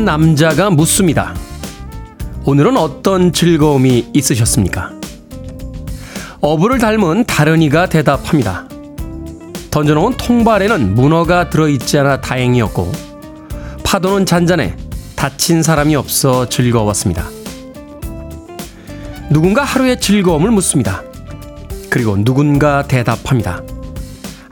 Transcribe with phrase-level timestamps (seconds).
[0.00, 1.34] 한 남자가 묻습니다.
[2.46, 4.92] 오늘은 어떤 즐거움이 있으셨습니까?
[6.40, 8.66] 어부를 닮은 다른 이가 대답합니다.
[9.70, 12.90] 던져놓은 통발에는 문어가 들어있지 않아 다행이었고,
[13.84, 14.74] 파도는 잔잔해
[15.16, 17.28] 다친 사람이 없어 즐거웠습니다.
[19.28, 21.02] 누군가 하루의 즐거움을 묻습니다.
[21.90, 23.62] 그리고 누군가 대답합니다.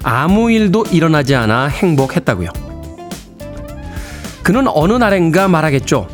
[0.03, 2.58] 아무 일도 일어나지 않아 행복했다고요.
[4.49, 6.09] 그는 어느 날엔가 말하겠죠.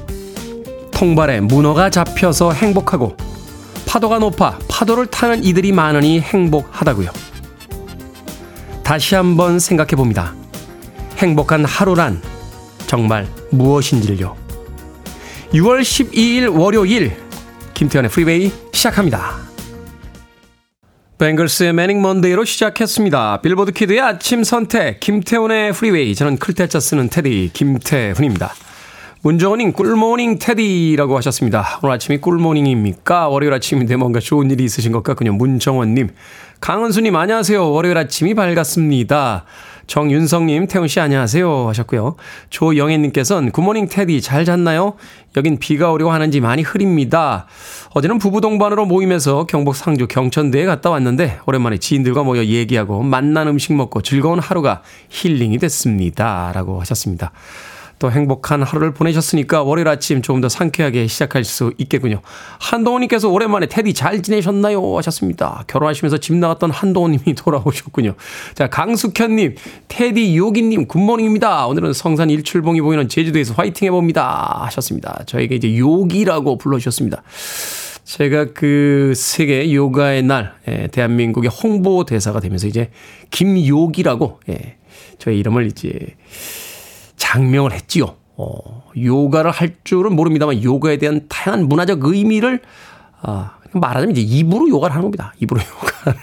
[0.90, 3.16] 통발에 문어가 잡혀서 행복하고
[3.86, 7.12] 파도가 높아 파도를 타는 이들이 많으니 행복하다고요.
[8.82, 10.34] 다시 한번 생각해 봅니다.
[11.18, 12.20] 행복한 하루란
[12.88, 14.34] 정말 무엇인지를요.
[15.52, 17.16] 6월 12일 월요일
[17.74, 19.53] 김태훈의 프리웨이 시작합니다.
[21.16, 23.40] Bangles의 Manic Monday로 시작했습니다.
[23.40, 26.12] 빌보드 kid의 아침 선택, 김태훈의 프리웨이.
[26.16, 28.52] 저는 클 태 자 쓰는 테디, 김태훈입니다.
[29.22, 31.78] 문정원님, 꿀모닝 테디라고 하셨습니다.
[31.82, 33.28] 오늘 아침이 꿀모닝입니까?
[33.28, 35.32] 월요일 아침인데 뭔가 좋은 일이 있으신 것 같군요.
[35.34, 36.10] 문정원님.
[36.60, 37.70] 강은수님, 안녕하세요.
[37.70, 39.44] 월요일 아침이 밝았습니다.
[39.86, 41.68] 정윤성님, 태훈씨 안녕하세요.
[41.68, 42.16] 하셨고요.
[42.50, 44.94] 조영애님께서는 굿모닝 테디 잘 잤나요?
[45.36, 47.46] 여긴 비가 오려고 하는지 많이 흐립니다.
[47.90, 53.74] 어제는 부부 동반으로 모임에서 경북 상주 경천대에 갔다 왔는데 오랜만에 지인들과 모여 얘기하고 맛난 음식
[53.74, 56.52] 먹고 즐거운 하루가 힐링이 됐습니다.
[56.54, 57.32] 라고 하셨습니다.
[58.04, 62.20] 또 행복한 하루를 보내셨으니까 월요일 아침 조금 더 상쾌하게 시작할 수 있겠군요.
[62.58, 64.98] 한동훈님께서 오랜만에 테디 잘 지내셨나요?
[64.98, 65.64] 하셨습니다.
[65.68, 68.14] 결혼하시면서 집 나갔던 한동훈님이 돌아오셨군요.
[68.54, 69.54] 자, 강숙현님,
[69.88, 71.66] 테디 요기님, 굿모닝입니다.
[71.66, 74.64] 오늘은 성산 일출봉이 보이는 제주도에서 화이팅 해봅니다.
[74.66, 75.22] 하셨습니다.
[75.24, 77.22] 저에게 이제 요기라고 불러주셨습니다.
[78.04, 82.90] 제가 그 세계 요가의 날, 예, 대한민국의 홍보 대사가 되면서 이제
[83.30, 84.76] 김요기라고, 예,
[85.18, 85.90] 저의 이름을 이제
[87.34, 88.14] 장명을 했지요.
[88.36, 92.60] 어, 요가를 할 줄은 모릅니다만 요가에 대한 다양한 문화적 의미를
[93.22, 95.34] 아, 말하자면 이제 입으로 요가를 하는 겁니다.
[95.40, 96.20] 입으로 요가를.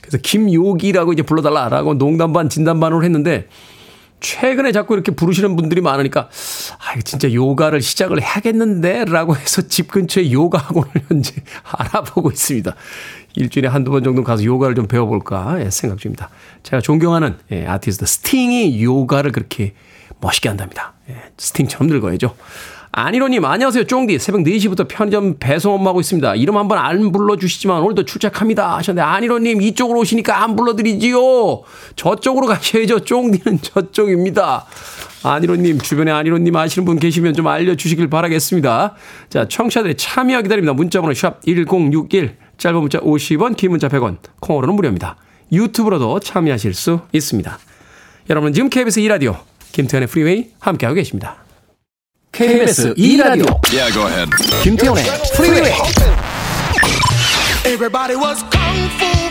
[0.00, 3.48] 그래서 김요기라고 이제 불러달라라고 농담 반 진담 반으로 했는데
[4.20, 6.30] 최근에 자꾸 이렇게 부르시는 분들이 많으니까
[6.78, 12.74] 아, 진짜 요가를 시작을 해야겠는데 라고 해서 집 근처에 요가 학원을 현재 알아보고 있습니다.
[13.34, 16.28] 일주일에 한두 번 정도 가서 요가를 좀 배워볼까 예, 생각 중입니다.
[16.62, 19.74] 제가 존경하는 예, 아티스트 스팅이 요가를 그렇게
[20.20, 20.94] 멋있게 한답니다.
[21.10, 22.34] 예, 스팅처럼 늙어야죠.
[22.94, 23.84] 안일호님, 안녕하세요.
[23.84, 24.18] 쫑디.
[24.18, 26.34] 새벽 4시부터 편의점 배송 업무하고 있습니다.
[26.34, 28.76] 이름 한번 안 불러주시지만 오늘도 출첵합니다.
[28.76, 31.62] 하셨는데, 안일호님, 이쪽으로 오시니까 안 불러드리지요.
[31.96, 33.00] 저쪽으로 가셔야죠.
[33.00, 34.66] 쫑디는 저쪽입니다.
[35.22, 38.94] 안일호님, 주변에 안일호님 아시는 분 계시면 좀 알려주시길 바라겠습니다.
[39.30, 40.74] 자, 청취자들의 참여 기다립니다.
[40.74, 42.41] 문자번호 샵 1061.
[42.62, 45.16] 짧은 문자 50원, 긴 문자 100원, 콩으로는 무료입니다.
[45.50, 47.58] 유튜브로도 참여하실 수 있습니다.
[48.30, 49.36] 여러분은 지금 KBS 2라디오
[49.72, 51.38] 김태훈의 프리웨이 함께하고 계십니다.
[52.30, 54.30] KBS 2라디오 yeah,
[54.62, 55.72] 김태훈의 프리웨이
[57.66, 59.21] Everybody was kung fu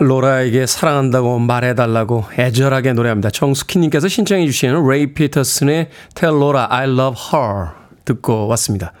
[0.00, 3.30] 로라에게 사랑한다고 말해달라고 애절하게 노래합니다.
[3.30, 8.92] 정수키님께서 신청해 주시는 레이 피터슨의 Tell Laura I Love Her 듣고 왔습니다.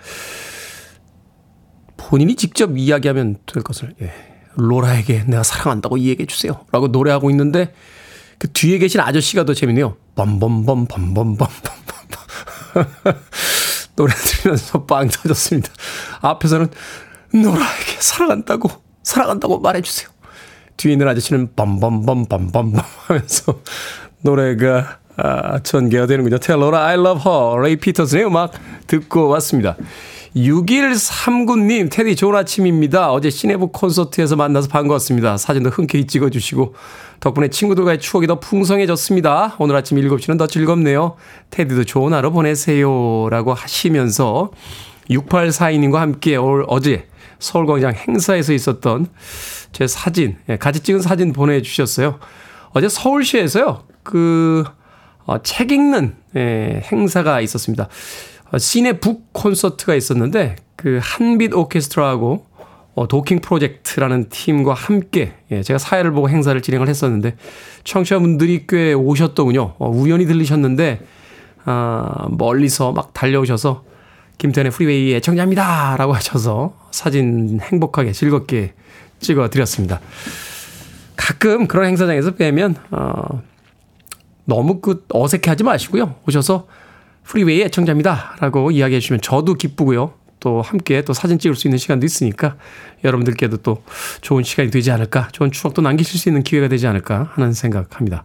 [1.96, 4.12] 본인이 직접 이야기하면 될 것을 예.
[4.54, 6.64] 로라에게 내가 사랑한다고 이야기해 주세요.
[6.72, 7.72] 라고 노래하고 있는데
[8.38, 9.96] 그 뒤에 계신 아저씨가 더 재밌네요.
[10.14, 11.46] 범범범 범범범 범범
[13.96, 15.70] 노래 들으면서 빵 터졌습니다.
[16.20, 16.68] 앞에서는
[17.34, 18.70] 노라에게 사랑한다고
[19.02, 20.08] 사랑한다고 말해주세요.
[20.76, 23.60] 뒤에 있는 아저씨는 범범범 범범범 하면서
[24.22, 26.38] 노래가 아, 전개가 되는군요.
[26.38, 28.52] 텔러라 I love her 레이 피터슨의 음악
[28.86, 29.76] 듣고 왔습니다.
[30.36, 33.10] 6139님, 테디 좋은 아침입니다.
[33.10, 35.36] 어제 시내부 콘서트에서 만나서 반가웠습니다.
[35.36, 36.74] 사진도 흔쾌히 찍어주시고,
[37.18, 39.56] 덕분에 친구들과의 추억이 더 풍성해졌습니다.
[39.58, 41.16] 오늘 아침 7시는 더 즐겁네요.
[41.50, 43.28] 테디도 좋은 하루 보내세요.
[43.30, 44.52] 라고 하시면서,
[45.10, 47.08] 6842님과 함께 올 어제
[47.40, 49.06] 서울광장 행사에서 있었던
[49.72, 52.18] 제 사진, 예, 같이 찍은 사진 보내주셨어요.
[52.72, 54.64] 어제 서울시에서요, 그,
[55.28, 57.88] 어, 책 읽는, 예, 행사가 있었습니다.
[58.50, 62.46] 어, 시내 북 콘서트가 있었는데 그 한빛 오케스트라하고
[62.94, 67.36] 어, 도킹 프로젝트라는 팀과 함께 예, 제가 사회를 보고 행사를 진행을 했었는데
[67.84, 69.74] 청취자분들이 꽤 오셨더군요.
[69.78, 71.00] 어, 우연히 들리셨는데
[71.66, 73.84] 아, 멀리서 막 달려오셔서
[74.38, 75.96] 김태훈의 프리웨이 애청자입니다.
[75.98, 78.72] 라고 하셔서 사진 행복하게 즐겁게
[79.20, 80.00] 찍어 드렸습니다.
[81.16, 83.42] 가끔 그런 행사장에서 뵈면, 어,
[84.48, 86.14] 너무 그 어색해 하지 마시고요.
[86.26, 86.66] 오셔서
[87.22, 88.36] 프리웨이 애청자입니다.
[88.40, 90.14] 라고 이야기해 주시면 저도 기쁘고요.
[90.40, 92.56] 또 함께 또 사진 찍을 수 있는 시간도 있으니까
[93.04, 93.82] 여러분들께도 또
[94.22, 98.24] 좋은 시간이 되지 않을까, 좋은 추억도 남기실 수 있는 기회가 되지 않을까 하는 생각합니다.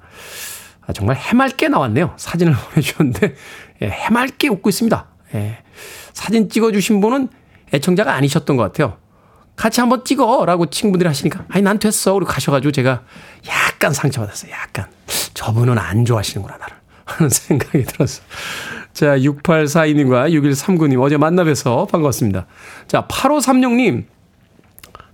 [0.86, 2.14] 아, 정말 해맑게 나왔네요.
[2.16, 3.36] 사진을 보내주셨는데,
[3.82, 5.06] 예, 해맑게 웃고 있습니다.
[5.36, 5.58] 예.
[6.14, 7.28] 사진 찍어주신 분은
[7.74, 8.98] 애청자가 아니셨던 것 같아요.
[9.56, 10.46] 같이 한번 찍어!
[10.46, 12.14] 라고 친구들이 하시니까, 아니, 난 됐어.
[12.14, 13.04] 그리고 가셔가지고 제가
[13.48, 14.52] 약간 상처받았어요.
[14.52, 14.88] 약간.
[15.34, 16.76] 저분은 안 좋아하시는구나, 나를.
[17.06, 18.26] 하는 생각이 들었어요.
[18.94, 22.46] 자, 6842님과 6139님 어제 만나 뵈서 반갑습니다.
[22.88, 24.06] 자, 8536님.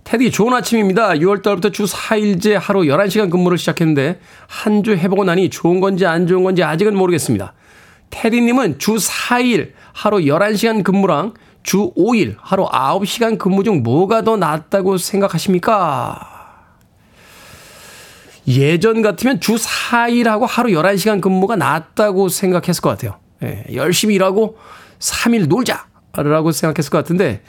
[0.04, 1.10] 테디 좋은 아침입니다.
[1.10, 6.42] 6월달부터 주 4일째 하루 11시간 근무를 시작했는데 한 주 해보고 나니 좋은 건지 안 좋은
[6.42, 7.52] 건지 아직은 모르겠습니다.
[8.10, 14.96] 테디님은 주 4일 하루 11시간 근무랑 주 5일 하루 9시간 근무 중 뭐가 더 낫다고
[14.96, 16.38] 생각하십니까?
[18.48, 23.16] 예전 같으면 주 4일하고 하루 11시간 근무가 낫다고 생각했을 것 같아요.
[23.42, 24.58] 예, 열심히 일하고
[24.98, 27.42] 3일 놀자라고 생각했을 것 같은데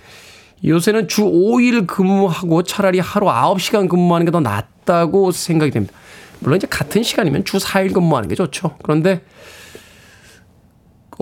[0.63, 5.93] 요새는 주 5일 근무하고 차라리 하루 9시간 근무하는 게 더 낫다고 생각이 됩니다.
[6.39, 8.77] 물론 이제 같은 시간이면 주 4일 근무하는 게 좋죠.
[8.83, 9.23] 그런데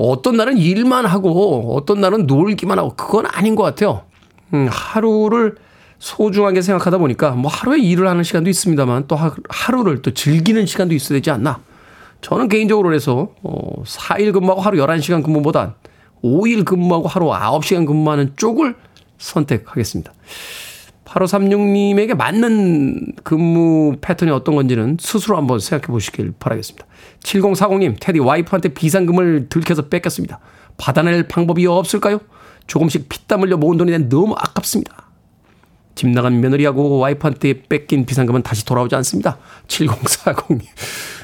[0.01, 4.03] 어떤 날은 일만 하고 어떤 날은 놀기만 하고 그건 아닌 것 같아요.
[4.53, 5.55] 음, 하루를
[5.99, 9.17] 소중하게 생각하다 보니까 뭐 하루에 일을 하는 시간도 있습니다만 또
[9.49, 11.59] 하루를 또 즐기는 시간도 있어야 되지 않나.
[12.21, 15.73] 저는 개인적으로 그래서 어 4일 근무하고 하루 11시간 근무보단
[16.23, 18.75] 5일 근무하고 하루 9시간 근무하는 쪽을
[19.17, 20.11] 선택하겠습니다.
[21.09, 26.85] 8536님에게 맞는 근무 패턴이 어떤 건지는 스스로 한번 생각해 보시길 바라겠습니다.
[27.23, 30.39] 7040님, 테디 와이프한테 비상금을 들켜서 뺏겼습니다.
[30.77, 32.19] 받아낼 방법이 없을까요?
[32.67, 35.09] 조금씩 피땀 흘려 모은 돈이 너무 아깝습니다.
[35.95, 39.37] 집 나간 며느리하고 와이프한테 뺏긴 비상금은 다시 돌아오지 않습니다.
[39.67, 40.61] 7040님.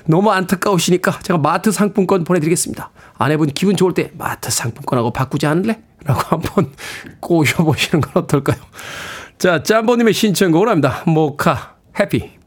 [0.07, 2.91] 너무 안타까우시니까 제가 마트 상품권 보내드리겠습니다.
[3.17, 5.79] 아내분 기분 좋을 때 마트 상품권하고 바꾸지 않을래?
[6.03, 6.73] 라고 한번
[7.21, 8.57] 꼬셔보시는 건 어떨까요?
[9.37, 11.03] 자, 짬보님의 신청곡을 합니다.
[11.05, 12.44] Mocca, Happy.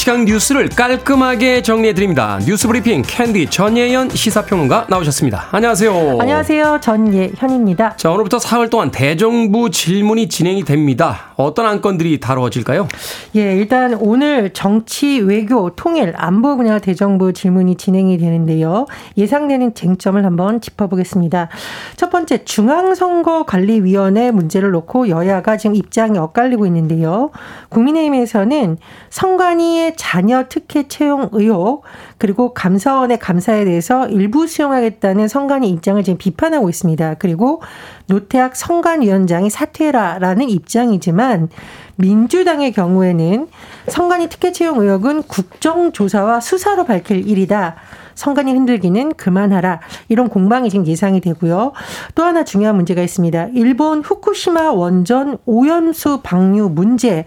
[0.00, 2.38] 시간 뉴스를 깔끔하게 정리해드립니다.
[2.46, 5.48] 뉴스 브리핑 캔디 전예현 시사평론가 나오셨습니다.
[5.50, 6.16] 안녕하세요.
[6.18, 6.78] 안녕하세요.
[6.80, 7.96] 전예현입니다.
[7.98, 11.34] 자, 오늘부터 사흘 동안 대정부 질문이 진행이 됩니다.
[11.36, 12.88] 어떤 안건들이 다루어질까요?
[13.36, 18.86] 예, 일단 오늘 정치, 외교, 통일, 안보 분야 대정부 질문이 진행이 되는데요.
[19.18, 21.50] 예상되는 쟁점을 한번 짚어보겠습니다.
[21.96, 27.30] 첫 번째, 중앙선거관리위원회 문제를 놓고 여야가 지금 입장이 엇갈리고 있는데요.
[27.68, 28.78] 국민의힘에서는
[29.10, 31.84] 선관위의 자녀 특혜 채용 의혹
[32.18, 37.14] 그리고 감사원의 감사에 대해서 일부 수용하겠다는 성관위 입장을 지금 비판하고 있습니다.
[37.18, 37.62] 그리고
[38.06, 41.48] 노태학 성관위원장이 사퇴라라는 입장이지만
[41.96, 43.48] 민주당의 경우에는
[43.88, 47.76] 성관위 특혜 채용 의혹은 국정조사와 수사로 밝힐 일이다.
[48.14, 49.80] 성관이 흔들기는 그만하라.
[50.08, 51.72] 이런 공방이 지금 예상이 되고요.
[52.14, 53.48] 또 하나 중요한 문제가 있습니다.
[53.54, 57.24] 일본 후쿠시마 원전 오염수 방류 문제.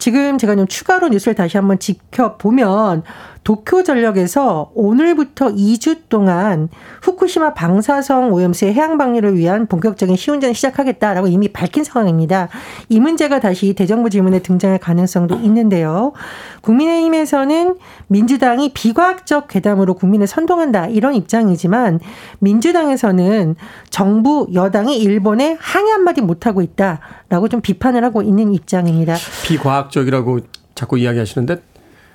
[0.00, 3.04] 지금 제가 좀 추가로 뉴스를 다시 한번 지켜보면
[3.44, 6.68] 도쿄 전력에서 오늘부터 2주 동안
[7.02, 12.48] 후쿠시마 방사성 오염수의 해양 방류를 위한 본격적인 시운전을 시작하겠다라고 이미 밝힌 상황입니다.
[12.88, 16.12] 이 문제가 다시 대정부 질문에 등장할 가능성도 있는데요.
[16.60, 17.76] 국민의힘에서는
[18.08, 22.00] 민주당이 비과학적 괴담으로 국민을 선동한다 이런 입장이지만
[22.40, 23.56] 민주당에서는
[23.88, 29.16] 정부 여당이 일본에 항의 한마디 못하고 있다라고 좀 비판을 하고 있는 입장입니다.
[29.44, 30.40] 비과학 적이라고
[30.74, 31.62] 자꾸 이야기하시는데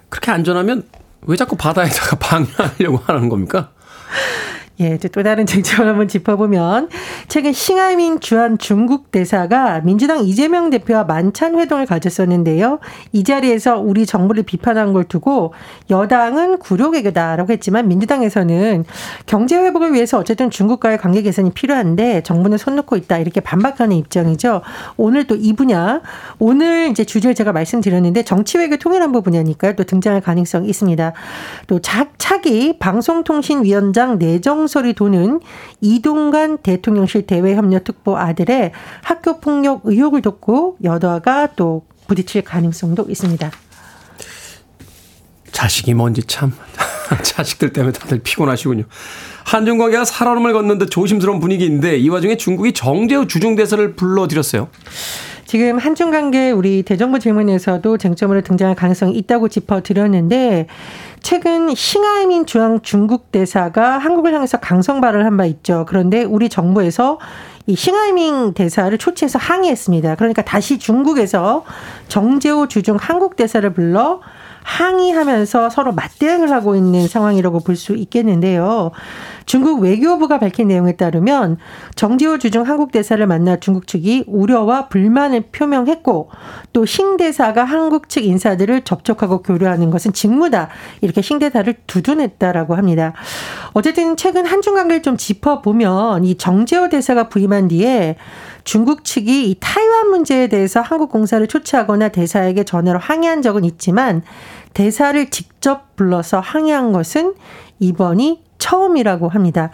[0.09, 0.83] 그렇게 안전하면
[1.23, 3.71] 왜 자꾸 바다에다가 방류하려고 하는 겁니까?
[4.79, 6.89] 예, 또 다른 쟁점을 한번 짚어보면
[7.27, 12.79] 최근 싱하민 주한 중국 대사가 민주당 이재명 대표와 만찬 회동을 가졌었는데요.
[13.13, 15.53] 이 자리에서 우리 정부를 비판한 걸 두고
[15.89, 18.83] 여당은 구려개교다라고 했지만 민주당에서는
[19.25, 24.61] 경제 회복을 위해서 어쨌든 중국과의 관계 개선이 필요한데 정부는 손 놓고 있다 이렇게 반박하는 입장이죠.
[24.97, 26.01] 오늘 또 이 분야
[26.39, 29.75] 오늘 이제 주제를 제가 말씀드렸는데 정치 외교 통일안보 분야니까요.
[29.75, 31.13] 또 등장할 가능성이 있습니다.
[31.67, 35.41] 또 차기 방송통신위원장 내정 총소리 도는
[35.81, 38.71] 이동관 대통령실 대외협력특보 아들의
[39.03, 43.51] 학교폭력 의혹을 돕고 여다가 또 부딪힐 가능성도 있습니다.
[45.51, 46.51] 자식이 뭔지 참
[47.21, 48.85] 자식들 때문에 다들 피곤하시군요.
[49.45, 54.69] 한중 관계가 살얼음을 걷는 듯 조심스러운 분위기인데 이 와중에 중국이 정재우 주중대사를 불러들였어요.
[55.45, 60.67] 지금 한중 관계 우리 대정부 질문에서도 쟁점으로 등장할 가능성이 있다고 짚어드렸는데
[61.21, 65.85] 최근 싱하이민 중앙 중국 대사가 한국을 향해서 강성 발언을 한 바 있죠.
[65.87, 67.19] 그런데 우리 정부에서
[67.67, 70.15] 이 싱하이밍 대사를 초치해서 항의했습니다.
[70.15, 71.63] 그러니까 다시 중국에서
[72.07, 74.21] 정재호 주중 한국 대사를 불러
[74.63, 78.91] 항의하면서 서로 맞대응을 하고 있는 상황이라고 볼 수 있겠는데요.
[79.45, 81.57] 중국 외교부가 밝힌 내용에 따르면
[81.95, 86.29] 정지호 주중 한국 대사를 만나 중국 측이 우려와 불만을 표명했고
[86.73, 90.69] 또 싱 대사가 한국 측 인사들을 접촉하고 교류하는 것은 직무다
[91.01, 93.13] 이렇게 싱 대사를 두둔했다라고 합니다.
[93.73, 98.15] 어쨌든 최근 한중 관계를 좀 짚어보면 이 정재호 대사가 부임한 뒤에
[98.63, 104.23] 중국 측이 이 타이완 문제에 대해서 한국 공사를 초치하거나 대사에게 전화로 항의한 적은 있지만
[104.73, 107.35] 대사를 직접 불러서 항의한 것은
[107.79, 109.69] 이번이 처음이라고 합니다.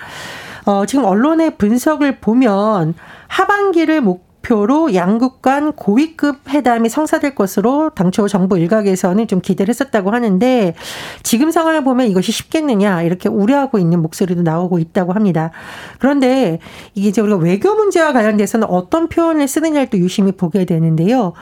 [0.65, 2.93] 어, 지금 언론의 분석을 보면
[3.27, 10.11] 하반기를 목 표로 양국 간 고위급 회담이 성사될 것으로 당초 정부 일각에서는 좀 기대를 했었다고
[10.11, 10.73] 하는데
[11.21, 15.51] 지금 상황을 보면 이것이 쉽겠느냐 이렇게 우려하고 있는 목소리도 나오고 있다고 합니다.
[15.99, 16.59] 그런데
[16.95, 21.33] 이게 이제 우리가 외교 문제와 관련돼서는 어떤 표현을 쓰느냐를 또 유심히 보게 되는데요.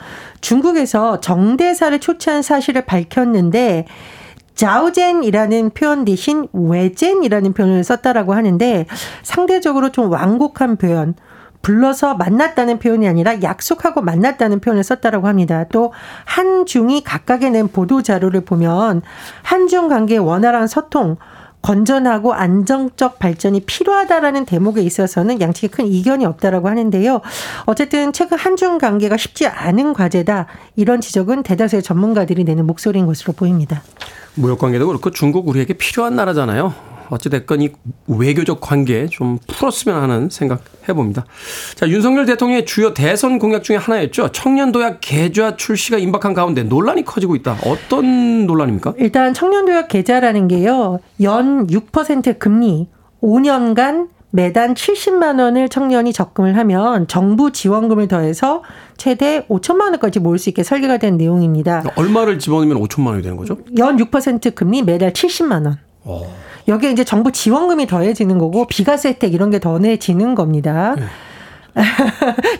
[0.42, 3.86] 중국에서 정대사를 초치한 사실을 밝혔는데
[4.60, 8.84] 자우젠이라는 표현 대신 외젠이라는 표현을 썼다라고 하는데
[9.22, 11.14] 상대적으로 좀 완곡한 표현
[11.62, 15.64] 불러서 만났다는 표현이 아니라 약속하고 만났다는 표현을 썼다라고 합니다.
[15.72, 15.94] 또
[16.26, 19.00] 한중이 각각의 낸 보도 자료를 보면
[19.42, 21.16] 한중 관계의 원활한 소통
[21.62, 27.20] 건전하고 안정적 발전이 필요하다라는 대목에 있어서는 양측에 큰 이견이 없다라고 하는데요.
[27.66, 30.46] 어쨌든 최근 한중 관계가 쉽지 않은 과제다.
[30.76, 33.82] 이런 지적은 대다수의 전문가들이 내는 목소리인 것으로 보입니다.
[34.34, 36.72] 무역 관계도 그렇고 중국 우리에게 필요한 나라잖아요.
[37.10, 37.70] 어찌됐건 이
[38.06, 41.26] 외교적 관계 좀 풀었으면 하는 생각 해봅니다.
[41.74, 44.28] 자, 윤석열 대통령의 주요 대선 공약 중에 하나였죠.
[44.32, 47.58] 청년도약 계좌 출시가 임박한 가운데 논란이 커지고 있다.
[47.66, 48.94] 어떤 논란입니까?
[48.98, 51.00] 일단 청년도약 계좌라는 게요.
[51.22, 52.88] 연 6% 금리
[53.22, 58.62] 5년간 매달 70만 원을 청년이 적금을 하면 정부 지원금을 더해서
[58.96, 61.82] 최대 5천만 원까지 모을 수 있게 설계가 된 내용입니다.
[61.96, 63.58] 얼마를 집어넣으면 5천만 원이 되는 거죠?
[63.78, 65.78] 연 6% 금리 매달 70만 원.
[66.04, 66.12] 오.
[66.12, 66.34] 어.
[66.68, 70.94] 여기에 이제 정부 지원금이 더해지는 거고 비과세 혜택 이런 게 더해지는 겁니다.
[70.98, 71.04] 네.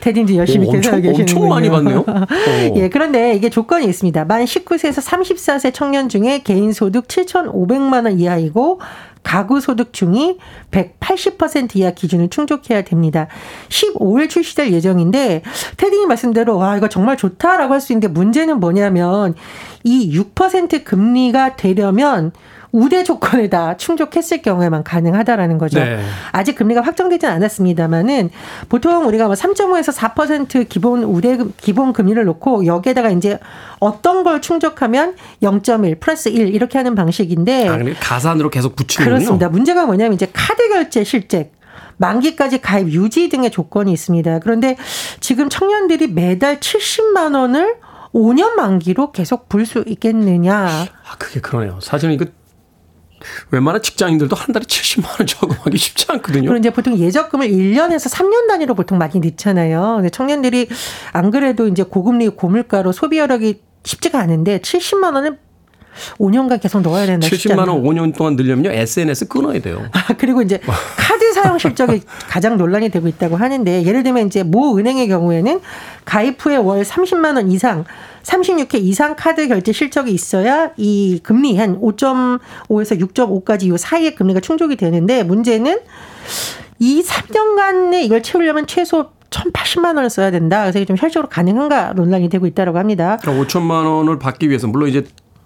[0.01, 1.23] 대딘지 열심히 오, 계산하고 계시는군요.
[1.23, 2.05] 엄청 많이 받네요.
[2.77, 4.25] 예, 그런데 이게 조건이 있습니다.
[4.25, 8.81] 만 19세에서 34세 청년 중에 개인 소득 7,500만 원 이하이고
[9.23, 10.39] 가구 소득 중이
[10.71, 13.27] 180% 이하 기준을 충족해야 됩니다.
[13.69, 15.43] 15일 출시될 예정인데
[15.77, 19.35] 테딩이 말씀대로 와 이거 정말 좋다라고 할 수 있는데 문제는 뭐냐면
[19.85, 22.33] 이 6% 금리가 되려면
[22.73, 25.81] 우대 조건에다 충족했을 경우에만 가능하다라는 거죠.
[25.81, 26.01] 네.
[26.33, 28.31] 아직 금리가 확정되지는 않았습니다만은
[28.69, 33.39] 보통 우리가 뭐 3.5에서 4% 기본 우대 기본 금리를 놓고 여기에다가 이제
[33.81, 39.17] 어떤 걸 충족하면 0.1 플러스 1 이렇게 하는 방식인데 아, 가산으로 계속 붙이는군요.
[39.17, 39.49] 그렇습니다.
[39.49, 41.51] 문제가 뭐냐면 이제 카드 결제 실제
[41.97, 44.39] 만기까지 가입 유지 등의 조건이 있습니다.
[44.39, 44.77] 그런데
[45.21, 47.77] 지금 청년들이 매달 70만 원을
[48.15, 50.67] 5년 만기로 계속 불 수 있겠느냐.
[50.67, 51.79] 아, 그게 그러네요.
[51.81, 52.25] 사실은 이거
[53.51, 56.43] 웬만한 직장인들도 한 달에 70만 원 저금하기 쉽지 않거든요.
[56.43, 59.97] 그리고 이제 보통 예적금을 1년에서 3년 단위로 보통 많이 넣잖아요.
[59.97, 60.69] 근데 청년들이
[61.13, 65.39] 안 그래도 이제 고금리 고물가로 소비 여력이 쉽지가 않은데 70만 원은
[66.19, 67.27] 5년간 계속 넣어야 된다.
[67.27, 69.85] 70만 원 5년 동안 늘려면요 SNS 끊어야 돼요.
[69.93, 70.61] 아, 그리고 이제
[70.97, 75.61] 카드 사용 실적이 가장 논란이 되고 있다고 하는데 예를 들면 이제 모 은행의 경우에는
[76.05, 77.85] 가입 후에 월 30만 원 이상
[78.23, 84.77] 36회 이상 카드 결제 실적이 있어야 이 금리 한 5.5에서 6.5까지 이 사이의 금리가 충족이
[84.77, 85.81] 되는데 문제는
[86.79, 90.63] 이 3년간에 이걸 채우려면 최소 1,080만 원을 써야 된다.
[90.63, 93.19] 그래서 이게 좀 현실적으로 가능한가 논란이 되고 있다고 합니다.
[93.21, 95.05] 그러니까 5천만 원을 받기 위해서 물론 이제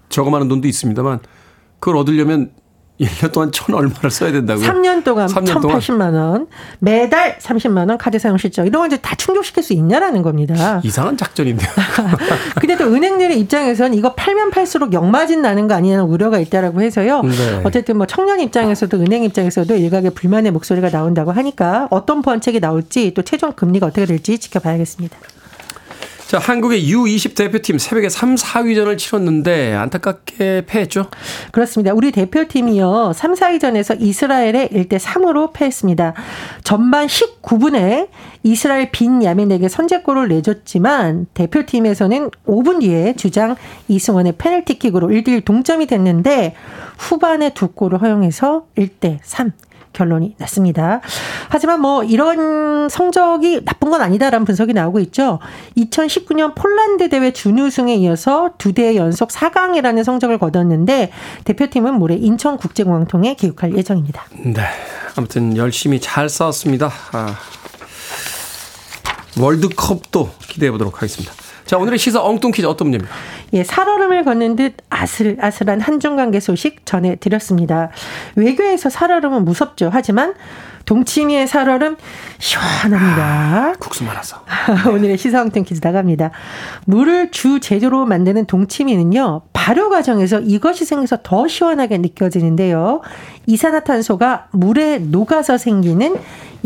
[0.09, 1.21] 저거 많은 돈도 있습니다만
[1.81, 2.51] 그걸 얻으려면
[3.01, 4.65] 1년 동안 천 얼마를 써야 된다고요?
[4.67, 6.47] 3년 동안 3년 1,080만 원,
[6.79, 10.81] 매달 30만 원 카드 사용 실적 이런 걸 이제 다 충족시킬 수 있냐라는 겁니다.
[10.85, 11.69] 이상한 작전인데요.
[12.61, 17.23] 근데 또 은행들의 입장에서는 이거 팔면 팔수록 역마진 나는 거 아니냐는 우려가 있다라고 해서요.
[17.23, 17.63] 네.
[17.65, 23.23] 어쨌든 뭐 청년 입장에서도 은행 입장에서도 일각의 불만의 목소리가 나온다고 하니까 어떤 보완책이 나올지 또
[23.23, 25.17] 최종 금리가 어떻게 될지 지켜봐야겠습니다.
[26.35, 31.07] 자, 한국의 U20 대표팀 새벽에 3, 4위전을 치렀는데 안타깝게 패했죠?
[31.53, 31.95] 그렇습니다.
[31.95, 33.13] 우리 대표팀이요.
[33.15, 36.15] 3, 4위전에서 이스라엘에 1대 3으로 패했습니다.
[36.65, 38.09] 전반 19분에
[38.43, 43.55] 이스라엘 빈 야멘에게 선제골을 내줬지만 대표팀에서는 5분 뒤에 주장
[43.87, 46.57] 이승원의 페널티킥으로 1대1 동점이 됐는데
[46.99, 49.53] 후반에 두 골을 허용해서 1대 3
[49.95, 51.01] 결론이 났습니다.
[51.49, 55.39] 하지만 뭐 이런 성적이 나쁜 건 아니다라는 분석이 나오고 있죠.
[55.79, 61.11] 2019년 폴란드 대회 준우승에 이어서 두대 연속 4강이라는 성적을 거뒀는데
[61.45, 64.25] 대표팀은 모레 인천국제공항 통해 개육할 예정입니다.
[64.45, 64.63] 네.
[65.17, 66.91] 아무튼 열심히 잘 싸웠습니다.
[67.13, 67.37] 아,
[69.39, 71.33] 월드컵도 기대해 보도록 하겠습니다.
[71.65, 73.15] 자, 오늘의 시사 엉뚱 퀴즈 어떤 문제입니까?
[73.55, 77.91] 예, 살얼음을 걷는 듯 아슬아슬한 한중 관계 소식 전해드렸습니다.
[78.37, 79.89] 외교에서 살얼음은 무섭죠.
[79.93, 80.35] 하지만
[80.85, 81.97] 동치미의 살얼음
[82.39, 83.23] 시원합니다.
[83.23, 84.45] 아, 국수 말아서.
[84.93, 86.33] 오늘의 시사 엉뚱 퀴즈 나갑니다.
[86.85, 89.43] 물을 주 재료로 만드는 동치미는요.
[89.55, 93.01] 발효 과정에서 이것이 생겨서 더 시원하게 느껴지는데요.
[93.47, 96.17] 이산화탄소가 물에 녹아서 생기는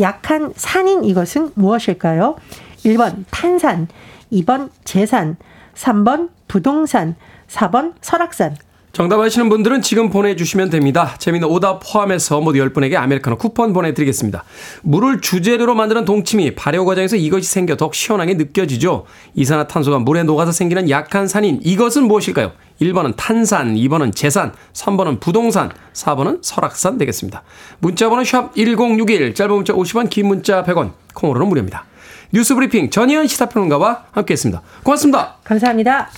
[0.00, 2.36] 약한 산인 이것은 무엇일까요?
[2.84, 3.88] 1번 탄산,
[4.32, 5.36] 2번 재산,
[5.74, 7.16] 3번 부동산,
[7.48, 8.56] 4번 설악산.
[8.92, 11.14] 정답 아시는 분들은 지금 보내주시면 됩니다.
[11.18, 14.42] 재미있는 오답 포함해서 모두 10분에게 아메리카노 쿠폰 보내드리겠습니다.
[14.82, 19.04] 물을 주재료로 만드는 동치미, 발효 과정에서 이것이 생겨 더욱 시원하게 느껴지죠.
[19.34, 22.52] 이산화탄소가 물에 녹아서 생기는 약한 산인 이것은 무엇일까요?
[22.80, 27.42] 1번은 탄산, 2번은 재산, 3번은 부동산, 4번은 설악산 되겠습니다.
[27.78, 31.84] 문자번호 샵 1061, 짧은 문자 50원, 긴 문자 100원, 콩으로는 무료입니다.
[32.30, 34.62] 뉴스 브리핑 전희연 시사평론가와 함께했습니다.
[34.82, 35.36] 고맙습니다.
[35.44, 36.10] 감사합니다.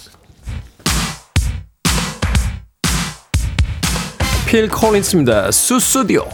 [4.47, 5.53] 필 콜린스입니다.
[5.53, 6.25] 수수디오.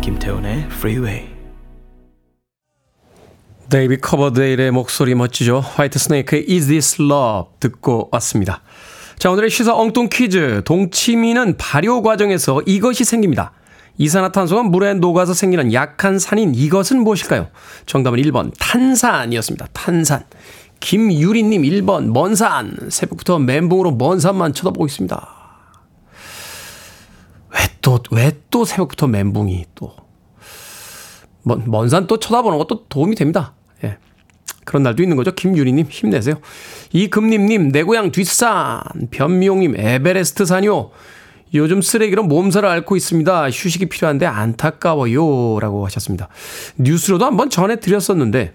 [0.00, 1.39] 김태훈의 프리웨이
[3.70, 5.60] David Coverdale의 목소리 멋지죠.
[5.60, 8.62] Whitesnake의 Is This Love 듣고 왔습니다.
[9.16, 10.62] 자, 오늘의 시사 엉뚱 퀴즈.
[10.64, 13.52] 동치미는 발효 과정에서 이것이 생깁니다.
[13.96, 17.48] 이산화탄소가 물에 녹아서 생기는 약한 산인 이것은 무엇일까요?
[17.86, 19.68] 정답은 1번 탄산이었습니다.
[19.72, 20.24] 탄산.
[20.80, 22.76] 김유리님 1번 먼산.
[22.88, 25.28] 새벽부터 멘붕으로 먼 산만 쳐다보고 있습니다.
[27.52, 29.94] 왜 또, 왜 또 새벽부터 멘붕이 또.
[31.44, 33.54] 먼산또 쳐다보는 것도 도움이 됩니다.
[34.60, 34.64] 예.
[34.64, 35.32] 그런 날도 있는 거죠.
[35.32, 36.36] 김유리님 힘내세요.
[36.92, 40.90] 이금림님 내 고향 뒷산 변미용님 에베레스트 산요.
[41.54, 43.50] 요즘 쓰레기로 몸살을 앓고 있습니다.
[43.50, 45.58] 휴식이 필요한데 안타까워요.
[45.58, 46.28] 라고 하셨습니다.
[46.78, 48.52] 뉴스로도 한번 전해드렸었는데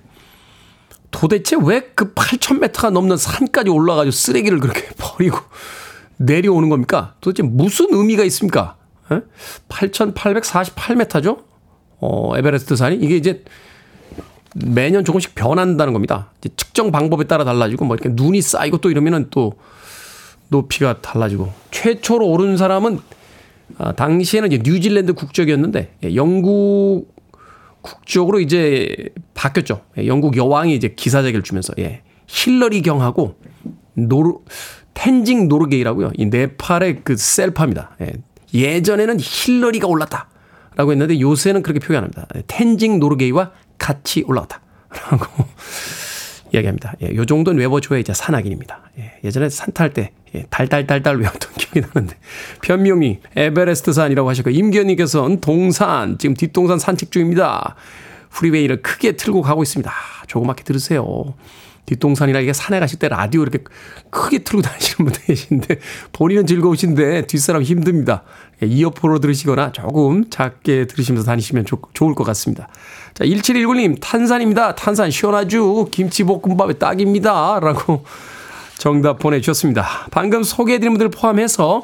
[1.12, 5.40] 도대체 왜 그 8,000m가 넘는 산까지 올라가지고 쓰레기를 그렇게 버리고
[6.18, 7.16] 내려오는 겁니까?
[7.22, 8.78] 도대체 무슨 의미가 있습니까?
[9.70, 11.44] 8,848m죠?
[12.00, 12.98] 어, 에베레스트 산이?
[12.98, 13.44] 이게 이제
[14.56, 16.32] 매년 조금씩 변한다는 겁니다.
[16.56, 19.54] 측정 방법에 따라 달라지고 뭐 이렇게 눈이 쌓이고 또 이러면은 또
[20.48, 23.00] 높이가 달라지고 최초로 오른 사람은
[23.78, 27.14] 아, 당시에는 이제 뉴질랜드 국적이었는데 예, 영국
[27.82, 29.82] 국적으로 이제 바뀌었죠.
[29.98, 32.02] 예, 영국 여왕이 이제 기사자기를 주면서 예.
[32.28, 33.36] 힐러리 경하고
[33.94, 34.34] 노르
[34.94, 36.12] 텐징 노르게이라고요.
[36.16, 37.98] 이 네팔의 그 셰르파입니다.
[38.02, 38.14] 예.
[38.54, 40.30] 예전에는 힐러리가 올랐다.
[40.78, 42.28] 라고 했는데 요새는 그렇게 표현합니다.
[42.36, 44.62] 예, 텐징 노르게이와 같이 올라갔다.
[45.12, 45.26] 라고
[46.54, 46.94] 이야기합니다.
[47.02, 48.92] 예, 요 정도는 외워줘야 이제 산악인입니다.
[49.24, 52.16] 예, 전에 산 탈 때, 예, 달달달달 외웠던 기억이 나는데.
[52.62, 57.76] 변명이 에베레스트 산이라고 하셨고, 임기현님께서는 동산, 지금 뒷동산 산책 중입니다.
[58.30, 59.92] 프리웨이를 크게 틀고 가고 있습니다.
[60.28, 61.34] 조그맣게 들으세요.
[61.86, 63.60] 뒷동산이라 이게 산에 가실 때 라디오 이렇게
[64.10, 65.80] 크게 틀고 다니시는 분들 계신데
[66.14, 68.24] 본인은 즐거우신데 뒷사람 힘듭니다.
[68.64, 72.68] 예, 이어폰으로 들으시거나 조금 작게 들으시면서 다니시면 좋, 좋을 것 같습니다.
[73.14, 74.76] 자, 1719님, 탄산입니다.
[74.76, 75.90] 탄산 시원하죠?
[75.92, 77.60] 김치볶음밥에 딱입니다.
[77.62, 78.04] 라고
[78.78, 80.08] 정답 보내주셨습니다.
[80.12, 81.84] 방금 소개해드린 분들 포함해서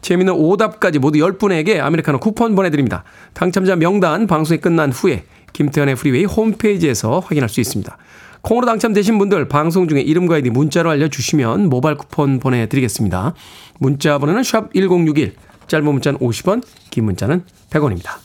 [0.00, 3.04] 재미있는 오답까지 모두 10분에게 아메리카노 쿠폰 보내드립니다.
[3.32, 7.96] 당첨자 명단 방송이 끝난 후에 김태훈의 프리웨이 홈페이지에서 확인할 수 있습니다.
[8.44, 13.34] 콩으로 당첨되신 분들 방송 중에 이름과 아이디 문자로 알려주시면 모바일 쿠폰 보내드리겠습니다.
[13.78, 15.34] 문자 번호는 샵 1061,
[15.66, 18.18] 짧은 문자는 50원, 긴 문자는 100원입니다.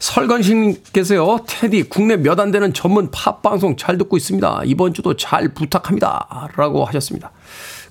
[0.00, 4.62] 설건식님께서요, 테디, 국내 몇 안 되는 전문 팝 방송 잘 듣고 있습니다.
[4.64, 6.48] 이번 주도 잘 부탁합니다.
[6.56, 7.30] 라고 하셨습니다.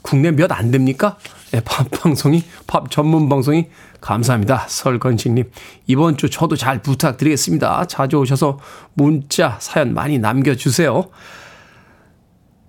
[0.02, 1.18] 국내 몇 안 됩니까?
[1.52, 3.68] 네, 팝 방송이, 팝 전문 방송이
[4.02, 4.66] 감사합니다.
[4.68, 5.52] 설건식님.
[5.88, 7.86] 이번 주 저도 잘 부탁드리겠습니다.
[7.86, 8.60] 자주 오셔서
[8.94, 11.10] 문자, 사연 많이 남겨주세요.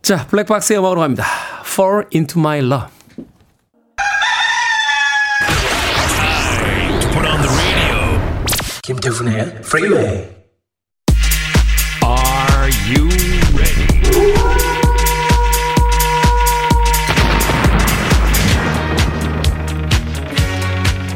[0.03, 1.25] 자, 블랙박스의 음악으로 갑니다.
[1.65, 2.89] Fall into my love.
[8.83, 10.42] 김태훈의 Freeway.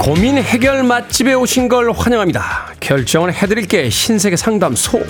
[0.07, 2.75] 고민 해결 맛집에 오신 걸 환영합니다.
[2.79, 5.05] 결정을 해드릴게 신세계 상담소.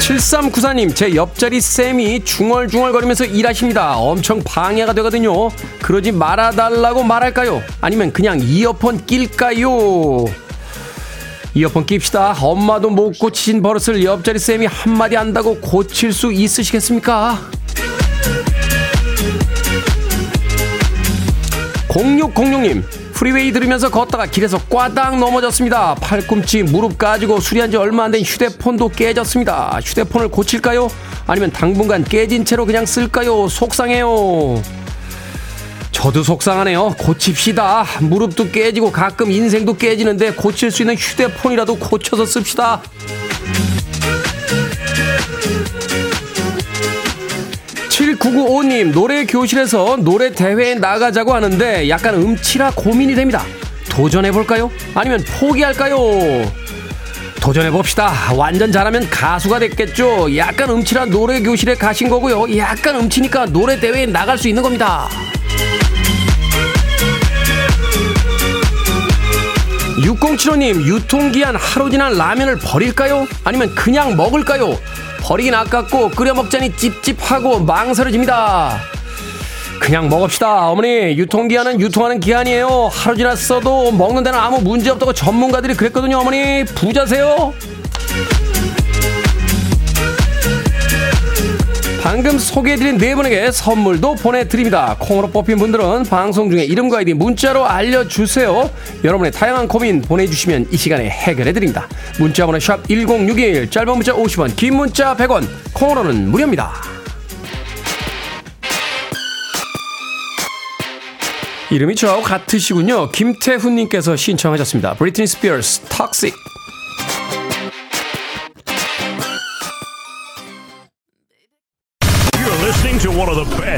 [0.00, 3.98] 7394님, 제 옆자리 쌤이 중얼중얼거리면서 일하십니다.
[3.98, 5.50] 엄청 방해가 되거든요.
[5.82, 7.62] 그러지 말아달라고 말할까요?
[7.82, 10.24] 아니면 그냥 이어폰 낄까요?
[11.52, 12.34] 이어폰 낍시다.
[12.40, 17.63] 엄마도 못 고치신 버릇을 옆자리 쌤이 한마디 한다고 고칠 수 있으시겠습니까?
[21.94, 25.94] 0606님, 프리웨이 들으면서 걷다가 길에서 꽈당 넘어졌습니다.
[25.94, 29.78] 팔꿈치, 무릎 까지고 수리한 지 얼마 안 된 휴대폰도 깨졌습니다.
[29.82, 30.88] 휴대폰을 고칠까요?
[31.26, 33.48] 아니면 당분간 깨진 채로 그냥 쓸까요?
[33.48, 34.60] 속상해요.
[35.92, 36.96] 저도 속상하네요.
[36.98, 37.86] 고칩시다.
[38.00, 42.82] 무릎도 깨지고 가끔 인생도 깨지는데 고칠 수 있는 휴대폰이라도 고쳐서 씁시다.
[48.24, 53.44] 7995님, 노래 교실에서 노래 대회에 나가자고 하는데 약간 음치라 고민이 됩니다.
[53.90, 54.70] 도전해볼까요?
[54.94, 55.98] 아니면 포기할까요?
[57.42, 58.32] 도전해봅시다.
[58.34, 60.34] 완전 잘하면 가수가 됐겠죠.
[60.38, 62.56] 약간 음치라 노래 교실에 가신 거고요.
[62.56, 65.06] 약간 음치니까 노래 대회에 나갈 수 있는 겁니다.
[69.98, 73.26] 6075님, 유통기한 하루 지난 라면을 버릴까요?
[73.44, 74.78] 아니면 그냥 먹을까요?
[75.24, 78.78] 버리긴 아깝고 끓여 먹자니 찝찝하고 망설여집니다.
[79.80, 80.68] 그냥 먹읍시다.
[80.68, 82.90] 어머니, 유통기한은 유통하는 기한이에요.
[82.92, 86.18] 하루 지났어도 먹는 데는 아무 문제 없다고 전문가들이 그랬거든요.
[86.18, 87.54] 어머니, 부자세요?
[92.04, 94.94] 방금 소개해드린 네 분에게 선물도 보내드립니다.
[95.00, 98.70] 콩으로 뽑힌 분들은 방송 중에 이름과 아이디 문자로 알려주세요.
[99.02, 101.88] 여러분의 다양한 고민 보내주시면 이 시간에 해결해드립니다.
[102.18, 106.74] 문자번호 샵 1061, 짧은 문자 50원, 긴 문자 100원, 콩으로는 무료입니다.
[111.70, 113.10] 이름이 저하고 같으시군요.
[113.12, 114.92] 김태훈님께서 신청하셨습니다.
[114.92, 116.34] 브리트니 스피어스, 톡식.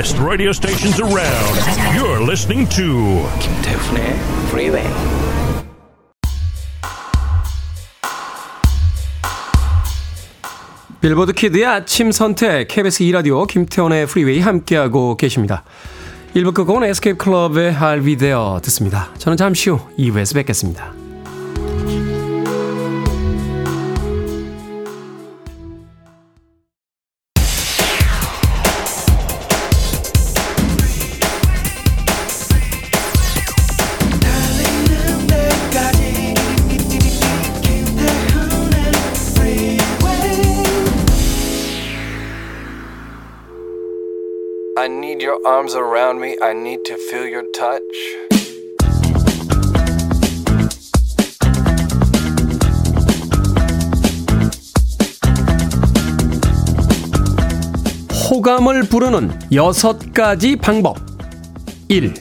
[0.07, 1.57] Best radio stations around.
[1.97, 4.15] You're listening to 김태훈의
[4.49, 4.87] Freeway.
[11.01, 15.65] 빌보드 kid의 아침 선택 KBS 2라디오 김태훈의 프리웨이 함께하고 계십니다.
[16.35, 19.11] 1부 끝곡은 Escape Club의 I'll Be There 듣습니다.
[19.19, 21.06] 저는 잠시 후 2부에서 뵙겠습니다.
[45.57, 46.37] Arms around me.
[46.43, 47.81] I need to feel your touch.
[58.29, 60.99] 호감을 부르는 여섯 가지 방법.
[61.89, 62.13] 1.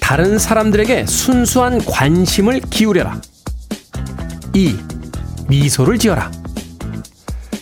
[0.00, 3.20] 다른 사람들에게 순수한 관심을 기울여라.
[4.54, 4.76] 2.
[5.48, 6.32] 미소를 지어라.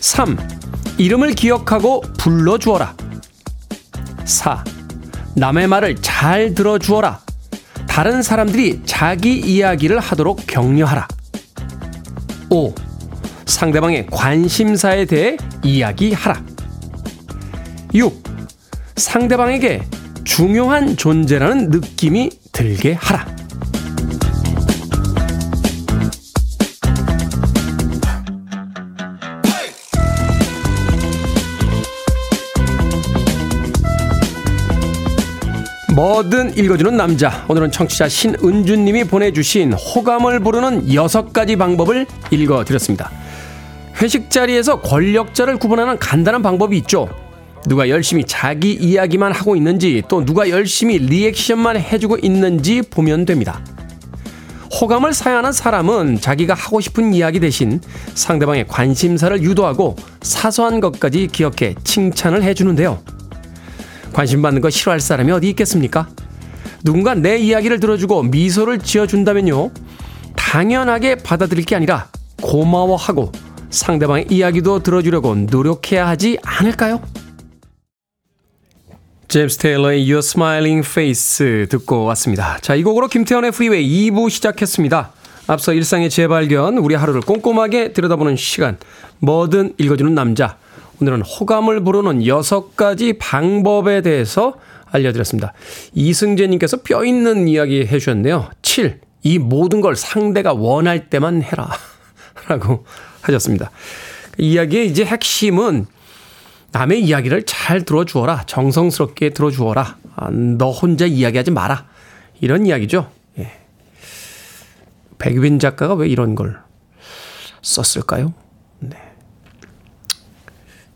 [0.00, 0.38] 3.
[0.96, 2.96] 이름을 기억하고 불러주어라.
[4.24, 4.64] 4.
[5.34, 7.20] 남의 말을 잘 들어주어라.
[7.88, 11.08] 다른 사람들이 자기 이야기를 하도록 격려하라.
[12.50, 12.74] 5.
[13.46, 16.42] 상대방의 관심사에 대해 이야기하라.
[17.94, 18.22] 6.
[18.96, 19.82] 상대방에게
[20.24, 23.26] 중요한 존재라는 느낌이 들게 하라.
[36.00, 37.44] 뭐든 읽어주는 남자.
[37.46, 43.10] 오늘은 청취자 신은주님이 보내주신 호감을 부르는 여섯 가지 방법을 읽어드렸습니다.
[44.00, 47.06] 회식 자리에서 권력자를 구분하는 간단한 방법이 있죠.
[47.68, 53.62] 누가 열심히 자기 이야기만 하고 있는지 또 누가 열심히 리액션만 해주고 있는지 보면 됩니다.
[54.80, 57.78] 호감을 사야하는 사람은 자기가 하고 싶은 이야기 대신
[58.14, 63.19] 상대방의 관심사를 유도하고 사소한 것까지 기억해 칭찬을 해주는데요.
[64.12, 66.08] 관심 받는 거 싫어할 사람이 어디 있겠습니까?
[66.82, 69.70] 누군가 내 이야기를 들어주고 미소를 지어준다면요.
[70.36, 72.08] 당연하게 받아들일 게 아니라
[72.42, 73.32] 고마워하고
[73.70, 77.00] 상대방의 이야기도 들어주려고 노력해야 하지 않을까요?
[79.28, 82.58] 제임스 테일러의 Your Smiling Face 듣고 왔습니다.
[82.62, 85.12] 자, 이 곡으로 김태현의 프리웨이 2부 시작했습니다.
[85.46, 88.76] 앞서 일상의 재발견, 우리 하루를 꼼꼼하게 들여다보는 시간,
[89.20, 90.58] 뭐든 읽어주는 남자.
[91.00, 94.54] 오늘은 호감을 부르는 6가지 방법에 대해서
[94.90, 95.52] 알려드렸습니다.
[95.94, 98.50] 이승재님께서 뼈 있는 이야기 해주셨네요.
[98.62, 99.00] 7.
[99.22, 101.70] 이 모든 걸 상대가 원할 때만 해라.
[102.48, 102.84] 라고
[103.22, 103.70] 하셨습니다.
[104.38, 105.86] 이야기의 이제 핵심은
[106.72, 108.44] 남의 이야기를 잘 들어주어라.
[108.46, 109.96] 정성스럽게 들어주어라.
[110.16, 111.86] 아, 너 혼자 이야기하지 마라.
[112.40, 113.10] 이런 이야기죠.
[113.38, 113.52] 예.
[115.18, 116.58] 백유빈 작가가 왜 이런 걸
[117.62, 118.32] 썼을까요?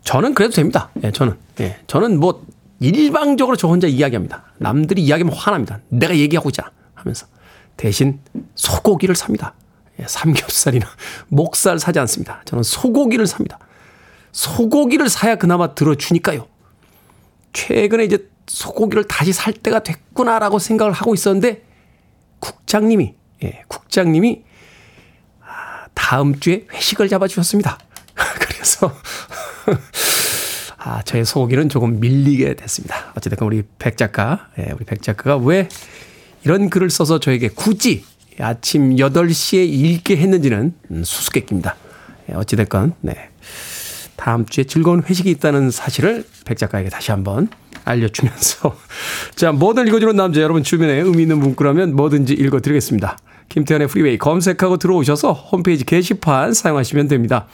[0.05, 0.11] 네.
[0.11, 0.89] 저는 그래도 됩니다.
[1.03, 1.35] 예, 저는.
[1.59, 2.45] 예, 저는 뭐
[2.79, 4.43] 일방적으로 저 혼자 이야기합니다.
[4.57, 5.79] 남들이 이야기하면 화납니다.
[5.89, 6.71] 내가 얘기하고 있잖아.
[6.93, 7.27] 하면서.
[7.75, 8.19] 대신
[8.55, 9.53] 소고기를 삽니다.
[9.99, 10.87] 예, 삼겹살이나
[11.27, 12.41] 목살 사지 않습니다.
[12.45, 13.59] 저는 소고기를 삽니다.
[14.31, 16.47] 소고기를 사야 그나마 들어주니까요.
[17.53, 21.63] 최근에 이제 소고기를 다시 살 때가 됐구나라고 생각을 하고 있었는데
[22.39, 24.43] 국장님이 예, 국장님이
[25.41, 27.79] 아, 다음 주에 회식을 잡아주셨습니다.
[28.39, 28.91] 그래서
[30.77, 33.11] 아, 저의 소고기는 조금 밀리게 됐습니다.
[33.15, 35.67] 어쨌든 우리 백 작가, 예, 우리 백 작가가 왜
[36.43, 38.05] 이런 글을 써서 저에게 굳이
[38.39, 40.73] 아침 8시에 읽게 했는지는
[41.03, 41.75] 수수께끼입니다.
[42.29, 43.29] 예, 어찌됐건, 네.
[44.15, 47.49] 다음 주에 즐거운 회식이 있다는 사실을 백 작가에게 다시 한번
[47.83, 48.75] 알려주면서
[49.35, 53.17] 자 뭐든 읽어주는 남자 여러분 주변에 의미 있는 문구라면 뭐든지 읽어드리겠습니다.
[53.49, 57.47] 김태훈의 프리웨이 검색하고 들어오셔서 홈페이지 게시판 사용하시면 됩니다.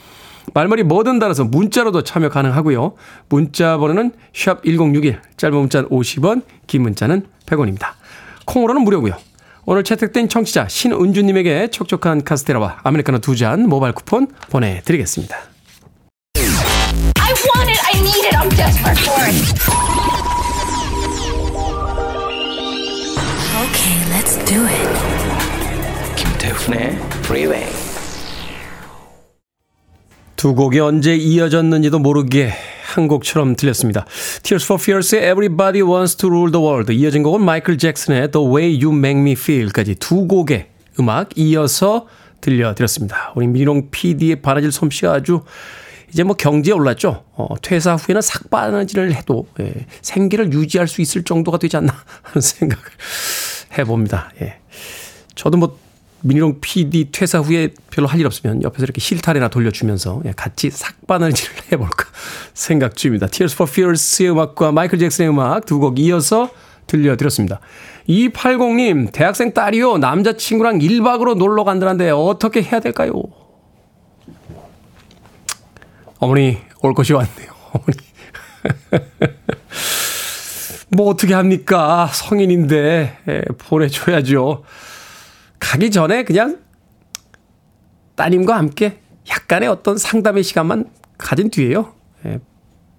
[0.54, 2.94] 말머리 뭐든 달아서 문자로도 참여 가능하고요.
[3.28, 7.92] 문자 번호는 샵 1061 짧은 문자는 50원 긴 문자는 100원입니다.
[8.46, 9.14] 콩으로는 무료고요.
[9.64, 15.36] 오늘 채택된 청취자 신은주님에게 촉촉한 카스테라와 아메리카노 두 잔 모바일 쿠폰 보내드리겠습니다.
[17.20, 20.52] I want it, I need it, I'm desperate for it.
[23.62, 26.16] Okay, let's do it.
[26.16, 27.91] 김태훈의 Freeway.
[30.42, 32.52] 두 곡이 언제 이어졌는지도 모르게
[32.82, 34.04] 한 곡처럼 들렸습니다.
[34.42, 38.82] Tears for Fears의 Everybody Wants to Rule the World 이어진 곡은 마이클 잭슨의 The Way
[38.82, 40.66] You Make Me Feel까지 두 곡의
[40.98, 42.08] 음악 이어서
[42.40, 43.34] 들려드렸습니다.
[43.36, 45.42] 우리 민롱 PD의 바느질 솜씨가 아주
[46.12, 47.22] 이제 뭐 경제에 올랐죠.
[47.36, 52.84] 어, 퇴사 후에는 삭바느질을 해도 예, 생계를 유지할 수 있을 정도가 되지 않나 하는 생각을
[53.78, 54.32] 해봅니다.
[54.42, 54.56] 예.
[55.36, 55.78] 저도 뭐
[56.22, 61.54] 민희롱 PD 퇴사 후에 별로 할 일 없으면 옆에서 이렇게 실타래나 돌려주면서 예, 같이 삭바느질을
[61.72, 62.06] 해볼까
[62.54, 63.26] 생각 중입니다.
[63.26, 66.50] Tears for Fears의 음악과 마이클 잭슨의 음악 두 곡 이어서
[66.86, 67.60] 들려드렸습니다.
[68.08, 69.98] 280님, 대학생 딸이요.
[69.98, 73.12] 남자친구랑 1박으로 놀러 간다는데 어떻게 해야 될까요?
[76.18, 77.50] 어머니, 올 것이 왔네요.
[77.72, 77.98] 어머니.
[80.90, 82.08] 뭐 어떻게 합니까?
[82.12, 84.64] 성인인데, 예, 보내줘야죠.
[85.62, 86.58] 가기 전에 그냥
[88.16, 88.98] 따님과 함께
[89.30, 91.94] 약간의 어떤 상담의 시간만 가진 뒤에요.
[92.26, 92.40] 예,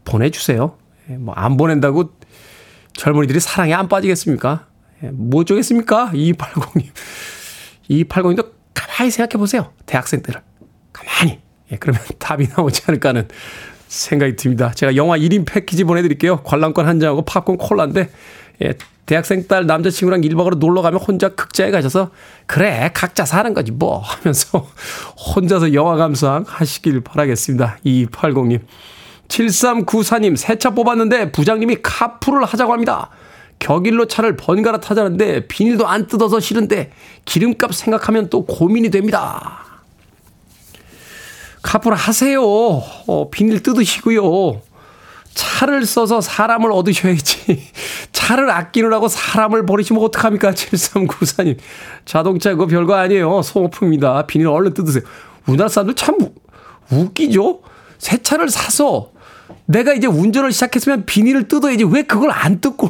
[0.05, 0.77] 보내주세요.
[1.09, 2.13] 예, 뭐안 보낸다고
[2.93, 4.67] 젊은이들이 사랑에 안 빠지겠습니까?
[5.03, 6.11] 예, 뭐 어쩌겠습니까?
[6.13, 6.87] 2280님.
[7.89, 9.73] 2280님도 가만히 생각해 보세요.
[9.85, 10.41] 대학생 때를.
[10.93, 11.41] 가만히.
[11.69, 13.27] 예, 그러면 답이 나오지 않을까 하는
[13.89, 14.71] 생각이 듭니다.
[14.71, 16.43] 제가 영화 1인 패키지 보내드릴게요.
[16.43, 18.09] 관람권 한 장하고 팝콘 콜라인데,
[18.61, 18.73] 예,
[19.05, 22.11] 대학생 딸 남자친구랑 1박으로 놀러 가면 혼자 극장에 가셔서,
[22.45, 23.99] 그래, 각자 사는 거지, 뭐.
[23.99, 24.65] 하면서
[25.35, 27.77] 혼자서 영화 감상 하시길 바라겠습니다.
[27.85, 28.61] 2280님.
[29.27, 33.09] 7394님, 새 차 뽑았는데 부장님이 카풀을 하자고 합니다.
[33.59, 36.91] 격일로 차를 번갈아 타자는데 비닐도 안 뜯어서 싫은데
[37.25, 39.63] 기름값 생각하면 또 고민이 됩니다.
[41.61, 42.41] 카풀 하세요.
[42.43, 44.61] 어, 비닐 뜯으시고요.
[45.33, 47.63] 차를 써서 사람을 얻으셔야지.
[48.11, 50.51] 차를 아끼느라고 사람을 버리시면 어떡합니까?
[50.55, 51.57] 7394님.
[52.05, 53.41] 자동차 그거 별거 아니에요.
[53.41, 54.25] 소모품입니다.
[54.27, 55.03] 비닐 얼른 뜯으세요.
[55.47, 56.17] 우리나라 사람들 참
[56.91, 57.61] 웃기죠?
[57.97, 59.11] 새 차를 사서
[59.65, 61.83] 내가 이제 운전을 시작했으면 비닐을 뜯어야지.
[61.85, 62.89] 왜 그걸 안 뜯고.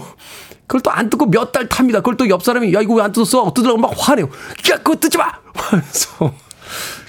[0.65, 1.99] 그걸 또 안 뜯고 몇 달 탑니다.
[1.99, 3.53] 그걸 또 옆 사람이 야 이거 왜 안 뜯었어?
[3.53, 4.25] 뜯으라고 막 화내요.
[4.71, 5.32] 야 그거 뜯지 마.
[5.53, 6.34] 하면서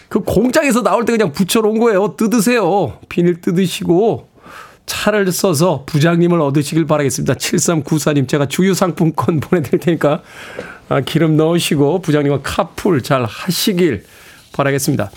[0.09, 2.15] 그 공장에서 나올 때 그냥 붙여놓은 거예요.
[2.17, 2.99] 뜯으세요.
[3.09, 4.29] 비닐 뜯으시고
[4.87, 7.35] 차를 써서 부장님을 얻으시길 바라겠습니다.
[7.35, 10.23] 7394님 제가 주유 상품권 보내드릴 테니까
[10.89, 14.05] 아, 기름 넣으시고 부장님과 카풀 잘 하시길
[14.53, 15.11] 바라겠습니다.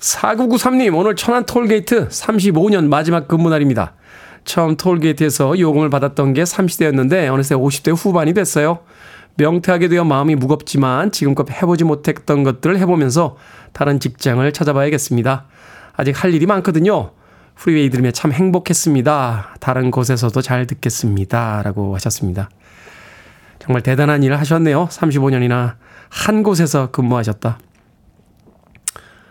[0.00, 3.94] 4993님, 오늘 천안 톨게이트 35년 마지막 근무 날입니다.
[4.44, 8.80] 처음 톨게이트에서 요금을 받았던 게 30대였는데 어느새 50대 후반이 됐어요.
[9.36, 13.36] 명퇴하게 되어 마음이 무겁지만 지금껏 해보지 못했던 것들을 해보면서
[13.72, 15.46] 다른 직장을 찾아봐야겠습니다.
[15.96, 17.12] 아직 할 일이 많거든요.
[17.56, 19.56] 프리웨이 들으며 참 행복했습니다.
[19.60, 21.62] 다른 곳에서도 잘 듣겠습니다.
[21.62, 22.50] 라고 하셨습니다.
[23.58, 24.88] 정말 대단한 일을 하셨네요.
[24.88, 25.76] 35년이나
[26.10, 27.58] 한 곳에서 근무하셨다.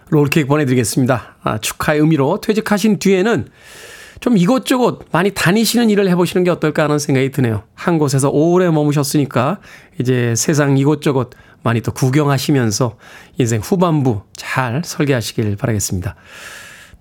[0.10, 1.36] 롤케이크 보내드리겠습니다.
[1.44, 3.48] 아, 축하의 의미로 퇴직하신 뒤에는
[4.20, 7.64] 좀 이곳저곳 많이 다니시는 일을 해보시는 게 어떨까 하는 생각이 드네요.
[7.74, 9.60] 한 곳에서 오래 머무셨으니까
[10.00, 11.32] 이제 세상 이곳저곳
[11.62, 12.98] 많이 또 구경하시면서
[13.38, 16.16] 인생 후반부 잘 설계하시길 바라겠습니다.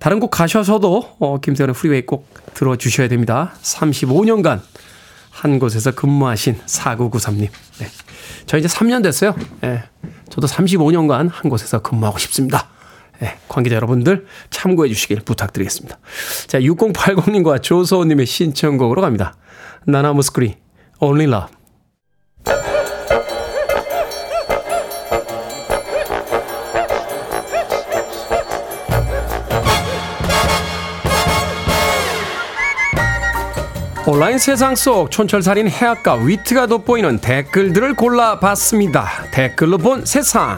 [0.03, 3.53] 다른 곳 가셔서도 어, 김태현의 프리웨이 꼭 들어주셔야 됩니다.
[3.63, 4.61] 35년간
[5.31, 7.49] 한 곳에서 근무하신 4993님.
[7.79, 7.87] 네.
[8.47, 9.37] 저 이제 3년 됐어요.
[9.61, 9.85] 네.
[10.29, 12.69] 저도 35년간 한 곳에서 근무하고 싶습니다.
[13.21, 15.97] 네, 관계자 여러분들 참고해 주시길 부탁드리겠습니다.
[16.49, 19.37] 자, 6080님과 조소호님의 신청곡으로 갑니다.
[19.87, 20.57] 나나무스크리,
[20.99, 22.72] Only Love.
[34.05, 39.09] 온라인 세상 속 촌철살인 해악과 위트가 돋보이는 댓글들을 골라봤습니다.
[39.31, 40.57] 댓글로 본 세상.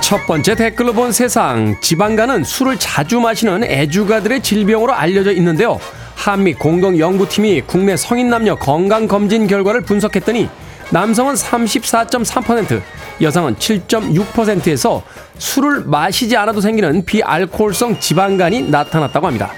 [0.00, 1.78] 첫 번째 댓글로 본 세상.
[1.82, 5.78] 지방간은 술을 자주 마시는 애주가들의 질병으로 알려져 있는데요.
[6.14, 10.48] 한미 공동연구팀이 국내 성인 남녀 건강검진 결과를 분석했더니
[10.90, 12.80] 남성은 34.3%,
[13.20, 15.02] 여성은 7.6%에서
[15.38, 19.50] 술을 마시지 않아도 생기는 비알코올성 지방간이 나타났다고 합니다.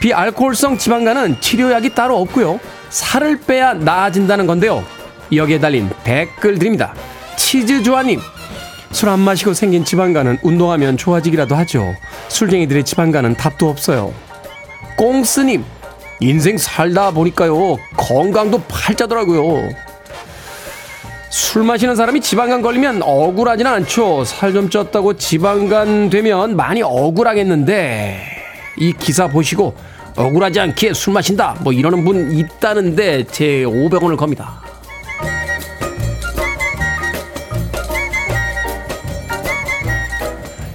[0.00, 2.58] 비알코올성 지방간은 치료약이 따로 없고요.
[2.88, 4.84] 살을 빼야 나아진다는 건데요.
[5.34, 6.94] 여기에 달린 댓글들입니다.
[7.36, 8.20] 치즈 조아님,
[8.92, 11.94] 술 안 마시고 생긴 지방간은 운동하면 좋아지기라도 하죠.
[12.28, 14.12] 술쟁이들의 지방간은 답도 없어요.
[14.96, 15.64] 꽁스님,
[16.20, 19.70] 인생 살다 보니까요, 건강도 팔자더라고요.
[21.32, 24.22] 술 마시는 사람이 지방간 걸리면 억울하지는 않죠.
[24.24, 28.20] 살 좀 쪘다고 지방간 되면 많이 억울하겠는데
[28.76, 29.74] 이 기사 보시고
[30.14, 34.60] 억울하지 않게 술 마신다 뭐 이러는 분 있다는데 제 500원을 겁니다.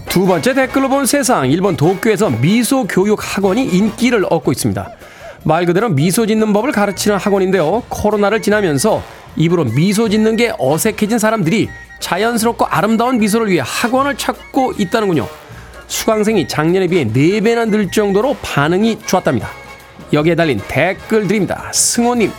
[0.10, 4.90] 두 번째 댓글로 본 세상 일본 도쿄에서 미소 교육 학원이 인기를 얻고 있습니다.
[5.44, 7.84] 말 그대로 미소 짓는 법을 가르치는 학원인데요.
[7.90, 9.04] 코로나를 지나면서
[9.38, 11.70] 입으로 미소 짓는 게 어색해진 사람들이
[12.00, 15.28] 자연스럽고 아름다운 미소를 위해 학원을 찾고 있다는군요.
[15.88, 19.48] 수강생이 작년에 비해 4배나 늘 정도로 반응이 좋았답니다.
[20.12, 21.72] 여기에 달린 댓글 드립니다.
[21.74, 22.32] 승호님,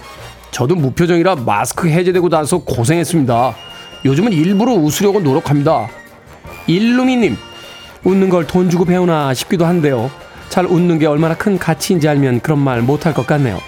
[0.51, 3.55] 저도 무표정이라 마스크 해제되고 나서 고생했습니다.
[4.05, 5.89] 요즘은 일부러 웃으려고 노력합니다.
[6.67, 7.37] 일루미님,
[8.05, 10.11] 웃는 걸 돈 주고 배우나 싶기도 한데요.
[10.49, 13.59] 잘 웃는 게 얼마나 큰 가치인지 알면 그런 말 못할 것 같네요.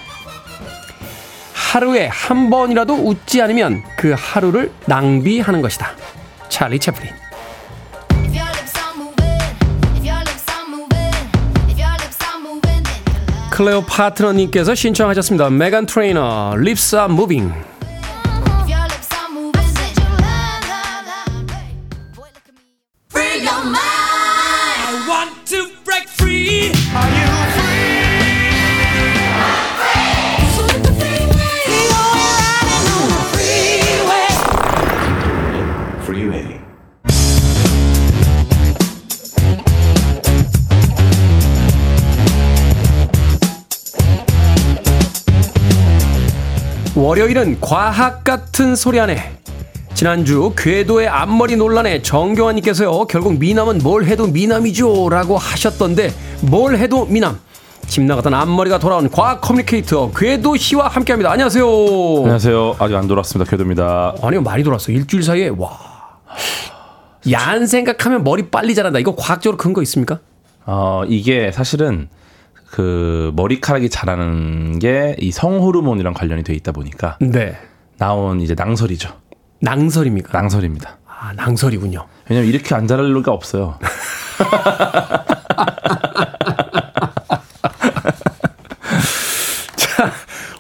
[1.71, 5.93] 하루에 한 번이라도 웃지 않으면 그 하루를 낭비하는 것이다.
[6.49, 7.13] 찰리 채플린.
[13.53, 15.51] 클레오 파트너님께서 신청하셨습니다.
[15.51, 17.53] 메간 트레이너, Lips are moving.
[46.97, 49.33] 월요일은 과학 같은 소리 안에.
[49.95, 57.39] 지난주 궤도의 앞머리 논란에 정경환님께서요 결국 미남은 뭘 해도 미남이죠 라고 하셨던데 뭘 해도 미남.
[57.87, 61.31] 집 나갔던 앞머리가 돌아온 과학 커뮤니케이터 궤도 씨와 함께합니다.
[61.31, 61.67] 안녕하세요.
[62.19, 62.77] 안녕하세요.
[62.79, 63.49] 아직 안 돌았습니다.
[63.51, 64.15] 궤도입니다.
[64.23, 65.51] 아니요 많이 돌았어 일주일 사이에.
[65.57, 65.90] 와
[67.31, 70.21] 야한 생각하면 머리 빨리 자란다 이거 과학적으로 근거 있습니까?
[70.67, 72.09] 어 이게 사실은
[72.71, 77.59] 그 머리카락이 자라는 게 이 성호르몬이랑 관련이 돼 있다 보니까 네.
[77.99, 79.11] 나온 이제 낭설이죠.
[79.61, 80.31] 낭설입니까?
[80.33, 80.99] 낭설입니다.
[81.07, 82.07] 아, 낭설이군요.
[82.31, 83.79] 왜냐면 이렇게 안 자랄 리가 없어요.
[89.77, 90.13] 자,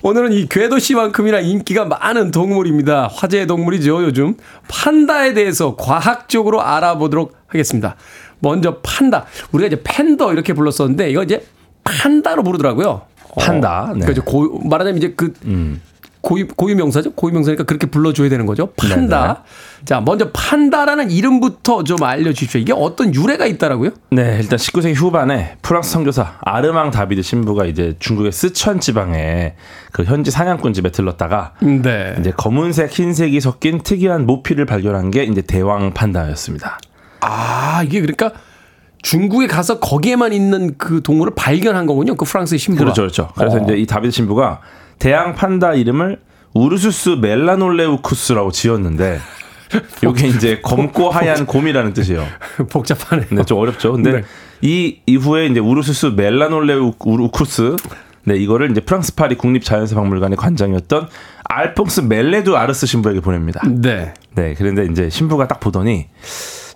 [0.02, 3.08] 오늘은 이 궤도씨만큼이나 인기가 많은 동물입니다.
[3.12, 4.36] 화제의 동물이죠, 요즘.
[4.68, 7.96] 판다에 대해서 과학적으로 알아보도록 하겠습니다.
[8.38, 9.26] 먼저 판다.
[9.52, 11.44] 우리가 이제 팬더 이렇게 불렀었는데 이거 이제
[11.84, 13.02] 판다로 부르더라고요.
[13.38, 13.90] 판다.
[13.90, 14.06] 어, 네.
[14.06, 14.24] 그죠.
[14.24, 15.82] 고, 말하자면 이제 그 음.
[16.20, 17.12] 고유, 고유 명사죠?
[17.12, 18.72] 고유 명사니까 그렇게 불러줘야 되는 거죠.
[18.76, 19.22] 판다.
[19.22, 19.84] 네네.
[19.84, 22.60] 자, 먼저 판다라는 이름부터 좀 알려주십시오.
[22.60, 23.90] 이게 어떤 유래가 있다라고요?
[24.10, 29.54] 네, 일단 19세기 후반에 프랑스 선교사 아르망 다비드 신부가 이제 중국의 스촨 지방에
[29.92, 32.14] 그 현지 사냥꾼 집에 들렀다가 네.
[32.20, 36.78] 이제 검은색, 흰색이 섞인 특이한 모피를 발견한 게 이제 대왕 판다였습니다.
[37.20, 38.32] 아, 이게 그러니까
[39.02, 42.16] 중국에 가서 거기에만 있는 그 동물을 발견한 거군요.
[42.16, 42.84] 그 프랑스의 신부가.
[42.84, 43.28] 그렇죠, 그렇죠.
[43.36, 43.60] 그래서 어.
[43.64, 44.60] 이제 이 다비드 신부가
[44.98, 46.20] 대왕 판다 이름을
[46.52, 49.20] 우르수스 멜라놀레우쿠스라고 지었는데
[50.02, 52.26] 이게 이제 검고 하얀 곰이라는 뜻이에요.
[52.70, 53.26] 복잡하네.
[53.30, 53.92] 네, 좀 어렵죠.
[53.92, 54.22] 근데 네.
[54.62, 57.76] 이 이후에 이제 우르수스 멜라놀레우쿠스
[58.24, 61.08] 네, 이거를 이제 프랑스 파리 국립자연사박물관의 관장이었던
[61.44, 63.62] 알퐁스 멜레두 아르스 신부에게 보냅니다.
[63.66, 64.12] 네.
[64.34, 66.08] 네, 그런데 이제 신부가 딱 보더니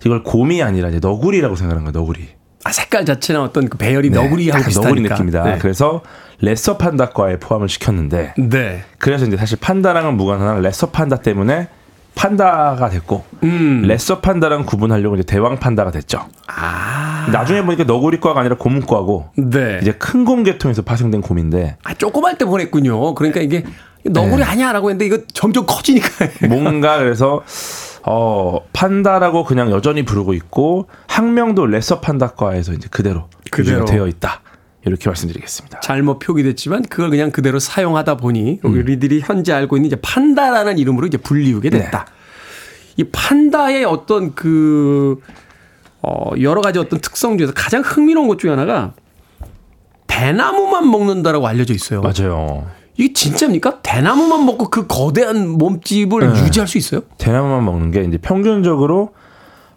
[0.05, 1.91] 이걸 곰이 아니라 이제 너구리라고 생각한 거예요.
[1.91, 2.27] 너구리.
[2.63, 4.89] 아, 색깔 자체나 어떤 그 배열이 너구리하고 약간 비슷하니까.
[4.89, 5.43] 너구리 느낌이다.
[5.43, 5.57] 네.
[5.59, 6.01] 그래서
[6.41, 8.83] 레서 판다과에 포함을 시켰는데 네.
[8.97, 11.67] 그래서 이제 사실 판다랑은 무관한 레서 판다 때문에
[12.15, 13.83] 판다가 됐고 음.
[13.85, 16.25] 레서 판다랑 구분하려고 이제 대왕 판다가 됐죠.
[16.47, 17.27] 아.
[17.31, 19.79] 나중에 보니까 너구리과가 아니라 곰과고 네.
[19.81, 23.13] 이제 큰 곰 계통에서 파생된 곰인데 아, 조그만 때 보냈군요.
[23.15, 23.63] 그러니까 이게
[24.05, 24.43] 너구리 네.
[24.43, 26.07] 아니야라고 했는데 이거 점점 커지니까.
[26.47, 27.43] 뭔가 그래서
[28.07, 33.85] 어 판다라고 그냥 여전히 부르고 있고 학명도 레서 판다과에서 이제 그대로 그대로.
[33.85, 34.41] 되어 있다
[34.85, 35.79] 이렇게 말씀드리겠습니다.
[35.79, 38.71] 잘못 표기됐지만 그걸 그냥 그대로 사용하다 보니 음.
[38.71, 41.79] 우리들이 현재 알고 있는 이제 판다라는 이름으로 이제 불리우게 네.
[41.79, 42.05] 됐다.
[42.97, 45.19] 이 판다의 어떤 그
[46.01, 48.93] 어, 여러 가지 어떤 특성 중에서 가장 흥미로운 것 중에 하나가
[50.05, 52.01] 대나무만 먹는다라고 알려져 있어요.
[52.01, 52.67] 맞아요.
[52.97, 53.81] 이게 진짜입니까?
[53.81, 56.43] 대나무만 먹고 그 거대한 몸집을 네.
[56.45, 57.01] 유지할 수 있어요?
[57.17, 59.13] 대나무만 먹는 게 이제 평균적으로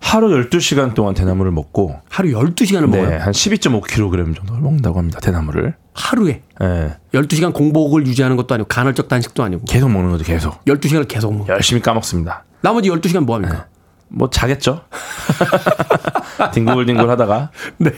[0.00, 3.18] 하루 12시간 동안 대나무를 먹고 하루 12시간을 네, 먹어요.
[3.20, 5.18] 한 12.5kg 정도를 먹는다고 합니다.
[5.20, 5.74] 대나무를.
[5.94, 6.42] 하루에.
[6.62, 6.96] 예.
[7.12, 10.64] 12시간 공복을 유지하는 것도 아니고 간헐적 단식도 아니고 계속 먹는 거죠, 계속.
[10.66, 11.52] 12시간을 계속 먹어.
[11.52, 12.44] 열심히 까먹습니다.
[12.60, 13.66] 나머지 12시간 뭐 합니까?
[14.08, 14.82] 뭐 자겠죠?
[16.54, 17.50] 뒹굴뒹굴 하다가.
[17.78, 17.90] 네.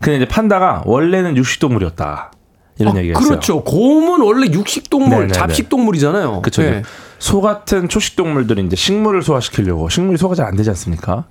[0.00, 2.32] 근데 이제 판다가 원래는 육식동물이었다.
[2.80, 3.28] 이런 아, 얘기가 있어요.
[3.28, 3.64] 그렇죠.
[3.64, 5.32] 곰은 원래 육식동물, 네네네.
[5.32, 6.42] 잡식동물이잖아요.
[6.42, 6.62] 그렇죠.
[6.62, 6.82] 네.
[7.18, 11.26] 소 같은 초식동물들이 이제 식물을 소화시키려고 식물이 소화가 잘안 되지 않습니까?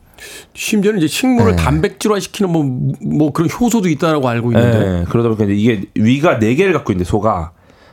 [0.54, 1.64] 심지어는 이제 식물을 네.
[1.64, 2.64] 단백질화 시키는 뭐,
[3.02, 4.80] 뭐 그런 효소도 있다라고 알고 있는데.
[4.80, 7.52] 네, 그러다 보니까 이게 위가 네 개를 갖고 있는데 소가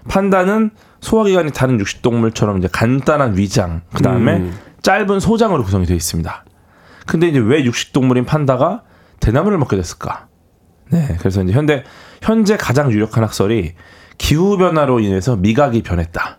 [0.08, 4.58] 판다는 소화기관이 다른 육식동물처럼 이제 간단한 위장, 그 다음에 음.
[4.82, 6.44] 짧은 소장으로 구성이 되어 있습니다.
[7.06, 8.82] 근데 이제 왜 육식동물인 판다가
[9.20, 10.26] 대나무를 먹게 됐을까?
[10.90, 11.84] 네, 그래서 이제 현대
[12.22, 13.74] 현재 가장 유력한 학설이
[14.18, 16.38] 기후 변화로 인해서 미각이 변했다.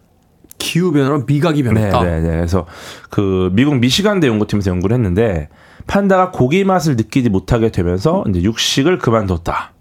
[0.57, 2.03] 기후 변화로 미각이 네, 변했다.
[2.03, 2.29] 네, 네.
[2.29, 2.65] 그래서
[3.09, 5.49] 그 미국 미시간대 연구팀에서 연구를 했는데
[5.85, 9.73] 판다가 고기 맛을 느끼지 못하게 되면서 이제 육식을 그만뒀다.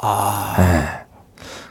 [0.00, 1.04] 아,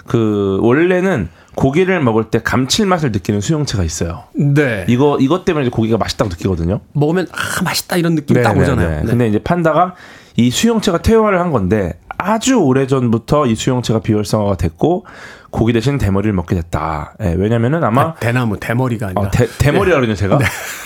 [0.08, 4.24] 그 원래는 고기를 먹을 때 감칠맛을 느끼는 수용체가 있어요.
[4.36, 4.86] 네.
[4.88, 6.82] 이거 이것 때문에 고기가 맛있다고 느끼거든요.
[6.94, 8.90] 먹으면 아 맛있다 이런 느낌 딱 네, 오잖아요.
[8.90, 9.02] 네.
[9.02, 9.06] 네.
[9.06, 9.96] 근데 이제 판다가
[10.38, 15.06] 이 수용체가 퇴화를 한 건데 아주 오래 전부터 이 수용체가 비활성화가 됐고
[15.50, 17.16] 고기 대신 대머리를 먹게 됐다.
[17.22, 20.38] 예, 왜냐면은 아마 아, 대나무 대머리가 아니라 어, 대, 대머리라 그러냐 제가.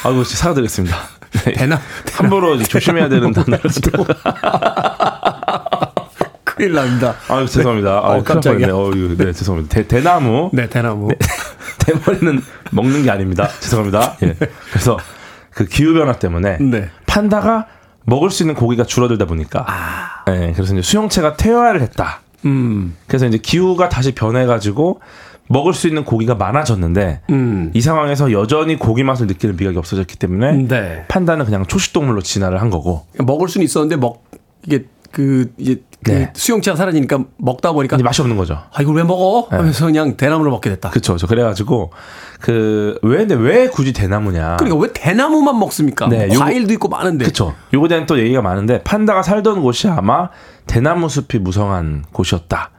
[0.06, 0.96] 아이고 진짜 사과드리겠습니다.
[1.46, 1.54] 네.
[1.54, 1.80] 대나
[2.14, 3.60] 함부로 이제 조심해야 되는 단어를
[6.46, 7.16] 큰일 납니다.
[7.30, 8.00] 아유 죄송합니다.
[8.02, 8.68] 어, 아유, 깜짝이야.
[8.68, 8.74] 깜짝이야.
[8.76, 9.74] 어유 네 죄송합니다.
[9.76, 11.10] 대, 대나무 네, 대나무.
[11.80, 12.42] 대머리는
[12.72, 13.50] 먹는 게 아닙니다.
[13.60, 14.16] 죄송합니다.
[14.24, 14.36] 예.
[14.72, 14.98] 그래서
[15.52, 16.90] 그 기후 변화 때문에 네.
[17.08, 17.68] 판다가
[18.06, 19.66] 먹을 수 있는 고기가 줄어들다 보니까
[20.30, 22.22] 예, 그래서 이제 수용체가 퇴화를 했다.
[22.46, 22.96] 음.
[23.08, 25.00] 그래서 이제 기후가 다시 변해가지고
[25.48, 27.72] 먹을 수 있는 고기가 많아졌는데 음.
[27.74, 31.06] 이 상황에서 여전히 고기 맛을 느끼는 미각이 없어졌기 때문에 네.
[31.08, 34.24] 판다는 그냥 초식동물로 진화를 한 거고 먹을 수는 있었는데 먹
[34.66, 36.34] 이게 그 이제 그 네.
[36.34, 38.58] 수용체가 사라지니까 먹다 보니까 맛이 없는 거죠.
[38.74, 39.48] 아 이걸 왜 먹어?
[39.50, 40.92] 하면서 그냥 대나무를 먹게 됐다.
[41.02, 41.92] 저 그래가지고
[42.40, 44.58] 그왜 근데 왜 굳이 대나무냐?
[44.58, 46.08] 그러니까 왜 대나무만 먹습니까?
[46.08, 47.26] 네, 뭐 과일도 있고 많은데.
[47.26, 47.54] 그쵸.
[47.74, 50.30] 요거에 대한 또 얘기가 많은데 판다가 살던 곳이 아마
[50.66, 52.72] 대나무 숲이 무성한 곳이었다.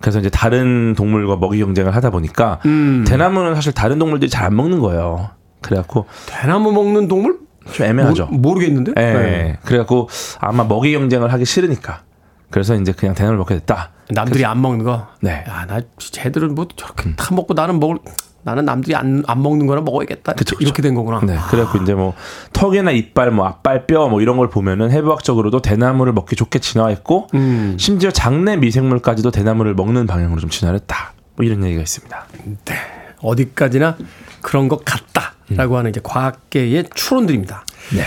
[0.00, 3.04] 그래서 이제 다른 동물과 먹이 경쟁을 하다 보니까 음.
[3.06, 5.30] 대나무는 사실 다른 동물들이 잘 안 먹는 거예요.
[5.62, 7.38] 그래갖고 대나무 먹는 동물?
[7.72, 8.26] 좀 애매하죠.
[8.26, 8.92] 모, 모르 겠는데.
[8.96, 9.00] 예.
[9.00, 9.58] 네.
[9.64, 10.08] 그래갖고
[10.40, 12.02] 아마 먹이 경쟁을 하기 싫으니까.
[12.50, 13.90] 그래서 이제 그냥 대나무를 먹게 됐다.
[14.10, 15.08] 남들이 안 먹는 거.
[15.20, 15.44] 네.
[15.48, 17.96] 야, 나 쟤들은 뭐 저렇게 다 먹고 나는 먹을
[18.44, 20.32] 나는 남들이 안, 안 먹는 거나 먹어야겠다.
[20.32, 20.64] 그쵸, 그쵸.
[20.64, 21.20] 이렇게 된 거구나.
[21.24, 21.38] 네.
[21.48, 22.12] 그래갖고 이제 뭐
[22.52, 27.76] 턱이나 이빨, 뭐 앞발, 뼈 뭐 이런 걸 보면은 해부학적으로도 대나무를 먹기 좋게 진화했고 음.
[27.78, 31.12] 심지어 장내 미생물까지도 대나무를 먹는 방향으로 좀 진화를 했다.
[31.36, 32.26] 뭐 이런 얘기가 있습니다.
[32.64, 32.74] 네.
[33.22, 33.96] 어디까지나
[34.42, 35.78] 그런 것 같다라고 음.
[35.78, 37.64] 하는 이제 과학계의 추론들입니다.
[37.96, 38.04] 네.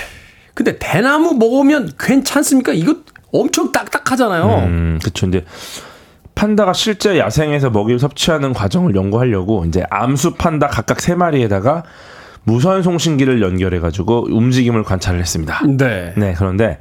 [0.54, 2.74] 근데 대나무 먹으면 괜찮습니까?
[2.74, 2.98] 이거
[3.32, 4.66] 엄청 딱딱하잖아요.
[4.66, 5.28] 음, 그렇죠.
[5.28, 5.46] 이제
[6.36, 11.84] 판다가 실제 야생에서 먹이를 섭취하는 과정을 연구하려고 이제 암수 판다 각각 세 마리에다가
[12.44, 15.62] 무선 송신기를 연결해 가지고 움직임을 관찰을 했습니다.
[15.66, 16.14] 네.
[16.16, 16.34] 네.
[16.38, 16.78] 그런데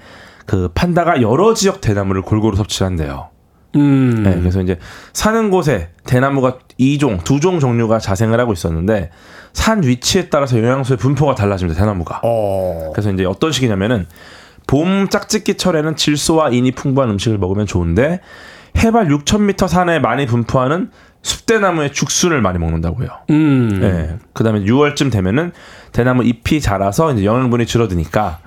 [0.47, 3.31] 그 판다가 여러 지역 대나무를 골고루 섭취한대요.
[3.77, 4.23] 음.
[4.23, 4.79] 네, 그래서 이제
[5.13, 9.11] 사는 곳에 대나무가 2종, 두종 종류가 자생을 하고 있었는데
[9.53, 11.79] 산 위치에 따라서 영양소의 분포가 달라집니다.
[11.79, 12.21] 대나무가.
[12.25, 12.91] 어.
[12.93, 14.07] 그래서 이제 어떤 식이냐면은
[14.67, 18.21] 봄 짝짓기철에는 질소와 인이 풍부한 음식을 먹으면 좋은데
[18.79, 20.91] 해발 6,000m 산에 많이 분포하는
[21.23, 23.09] 숲대나무의 죽순을 많이 먹는다고요.
[23.31, 23.81] 음.
[23.81, 24.17] 네.
[24.35, 25.53] 그다음에 6월쯤 되면은
[25.93, 28.41] 대나무 잎이 자라서 이제 영양분이 줄어드니까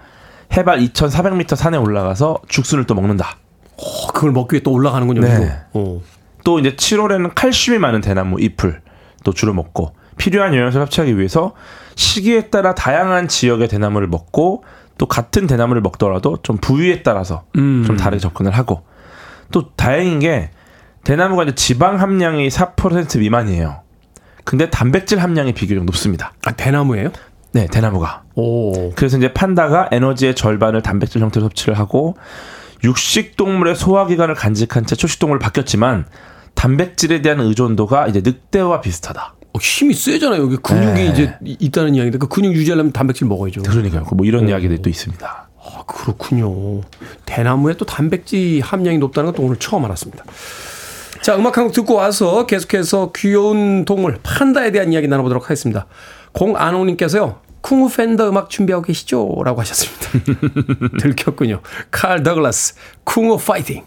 [0.56, 3.38] 해발 2,400m 산에 올라가서 죽순을 또 먹는다.
[3.78, 5.22] 오, 그걸 먹기 위해 또 올라가는군요.
[5.22, 5.52] 네.
[6.44, 8.82] 또 이제 7월에는 칼슘이 많은 대나무 잎을
[9.24, 11.54] 또 주로 먹고 필요한 영양소를 섭취하기 위해서
[11.96, 14.64] 시기에 따라 다양한 지역의 대나무를 먹고
[14.98, 17.84] 또 같은 대나무를 먹더라도 좀 부위에 따라서 음.
[17.86, 18.84] 좀 다르게 접근을 하고
[19.52, 20.50] 또 다행인 게
[21.04, 23.82] 대나무가 이제 지방 함량이 4% 미만이에요.
[24.44, 26.34] 근데 단백질 함량이 비교적 높습니다.
[26.46, 27.12] 아, 대나무예요?
[27.52, 28.24] 네, 대나무가.
[28.36, 28.92] 오.
[28.92, 32.16] 그래서 이제 판다가 에너지의 절반을 단백질 형태로 섭취를 하고
[32.84, 36.06] 육식 동물의 소화기관을 간직한 채 초식 동물을 바뀌었지만
[36.56, 39.36] 단백질에 대한 의존도가 이제 늑대와 비슷하다.
[39.54, 40.42] 어, 힘이 세잖아요.
[40.42, 41.06] 여기 근육이 네.
[41.08, 43.62] 이제 있다는 이야기인데 그 근육 유지하려면 단백질 먹어야죠.
[43.64, 44.06] 그러니까요.
[44.14, 44.50] 뭐 이런 오.
[44.50, 45.48] 이야기들이 또 있습니다.
[45.60, 46.82] 아, 그렇군요.
[47.26, 50.24] 대나무에 또 단백질 함량이 높다는 것도 오늘 처음 알았습니다.
[51.22, 55.88] 자, 음악 한 곡 듣고 와서 계속해서 귀여운 동물 판다에 대한 이야기 나눠보도록 하겠습니다.
[56.34, 57.40] 공안홍님께서요.
[57.68, 59.42] 쿵푸 팬더 음악 준비하고 계시죠?
[59.44, 60.08] 라고 하셨습니다.
[61.02, 61.60] 들켰군요.
[61.92, 63.84] 칼 더글라스, Kung Fu Fighting.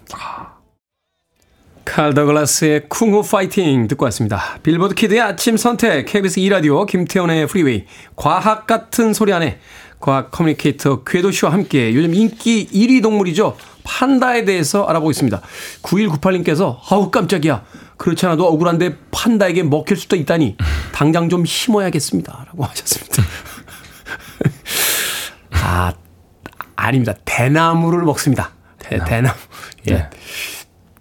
[1.87, 4.59] 칼 더글라스의 Kung Fu Fighting 듣고 왔습니다.
[4.62, 9.59] 빌보드 kid의 아침 선택, KBS 2라디오, 김태훈의 프리웨이, 과학 같은 소리 안에
[9.99, 13.57] 과학 커뮤니케이터 궤도 씨와 함께 요즘 인기 1위 동물이죠.
[13.83, 15.41] 판다에 대해서 알아보고 있습니다.
[15.83, 17.64] 9198님께서 아우 깜짝이야.
[17.97, 20.59] 그렇지 않아도 억울한데 판다에게 먹힐 수도 있다니
[20.93, 22.45] 당장 좀 심어야겠습니다.
[22.49, 23.22] 라고 하셨습니다.
[25.63, 25.93] 아,
[26.77, 27.15] 아닙니다.
[27.25, 28.51] 대나무를 먹습니다.
[28.79, 29.35] 대, 대나무.
[29.89, 29.95] 예.
[29.95, 30.11] 네.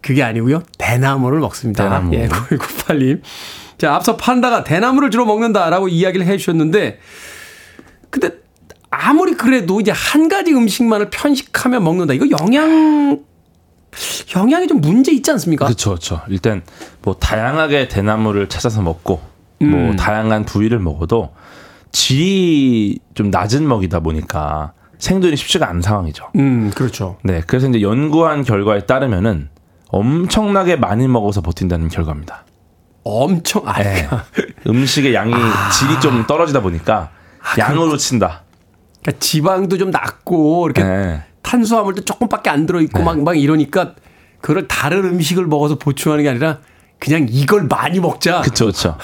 [0.01, 0.63] 그게 아니고요.
[0.77, 1.83] 대나무를 먹습니다.
[1.83, 2.15] 대나무.
[2.15, 3.21] 예, 9198님.
[3.77, 6.99] 자, 앞서 판다가 대나무를 주로 먹는다라고 이야기를 해 주셨는데
[8.09, 8.31] 근데
[8.89, 12.13] 아무리 그래도 이제 한 가지 음식만을 편식하며 먹는다.
[12.13, 13.23] 이거 영양
[14.35, 15.65] 영양이 좀 문제 있지 않습니까?
[15.65, 16.21] 그렇죠, 그렇죠.
[16.27, 16.61] 일단
[17.01, 19.21] 뭐 다양하게 대나무를 찾아서 먹고
[19.59, 19.85] 뭐 음.
[19.87, 21.33] 뭐 다양한 부위를 먹어도
[21.91, 26.25] 질이 좀 낮은 먹이다 보니까 생존이 쉽지가 않은 상황이죠.
[26.35, 27.17] 음, 그렇죠.
[27.23, 29.49] 네, 그래서 이제 연구한 결과에 따르면은
[29.87, 32.45] 엄청나게 많이 먹어서 버틴다는 결과입니다.
[33.03, 34.07] 엄청 아, 네.
[34.67, 35.69] 음식의 양이 아.
[35.71, 37.11] 질이 좀 떨어지다 보니까
[37.41, 38.43] 아, 양으로 친다.
[39.01, 41.23] 그러니까 지방도 좀 낮고 이렇게 네.
[41.41, 43.05] 탄수화물도 조금밖에 안 들어 있고 네.
[43.05, 43.95] 막, 막 이러니까
[44.41, 46.59] 그걸 다른 음식을 먹어서 보충하는 게 아니라
[46.99, 48.41] 그냥 이걸 많이 먹자.
[48.41, 48.65] 그렇죠.
[48.65, 48.97] 그렇죠.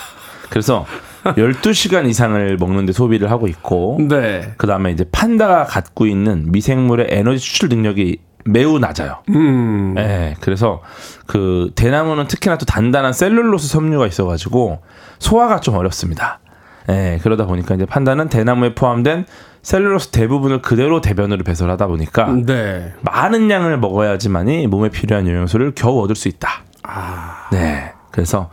[0.49, 0.85] 그래서
[1.33, 4.53] 12시간 이상을 먹는데 소비를 하고 있고 네.
[4.57, 9.23] 그다음에 이제 판다가 갖고 있는 미생물의 에너지 추출 능력이 매우 낮아요.
[9.29, 9.95] 음.
[9.95, 10.81] 네, 그래서
[11.25, 14.81] 그 대나무는 특히나 또 단단한 셀룰로스 섬유가 있어가지고
[15.17, 16.39] 소화가 좀 어렵습니다.
[16.87, 19.25] 네, 그러다 보니까 이제 판다는 대나무에 포함된
[19.63, 22.93] 셀룰로스 대부분을 그대로 대변으로 배설하다 보니까 네.
[23.01, 26.63] 많은 양을 먹어야지만이 몸에 필요한 영양소를 겨우 얻을 수 있다.
[26.83, 27.49] 아.
[27.51, 27.91] 네.
[28.11, 28.51] 그래서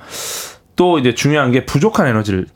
[0.75, 2.47] 또 이제 중요한 게 부족한 에너지를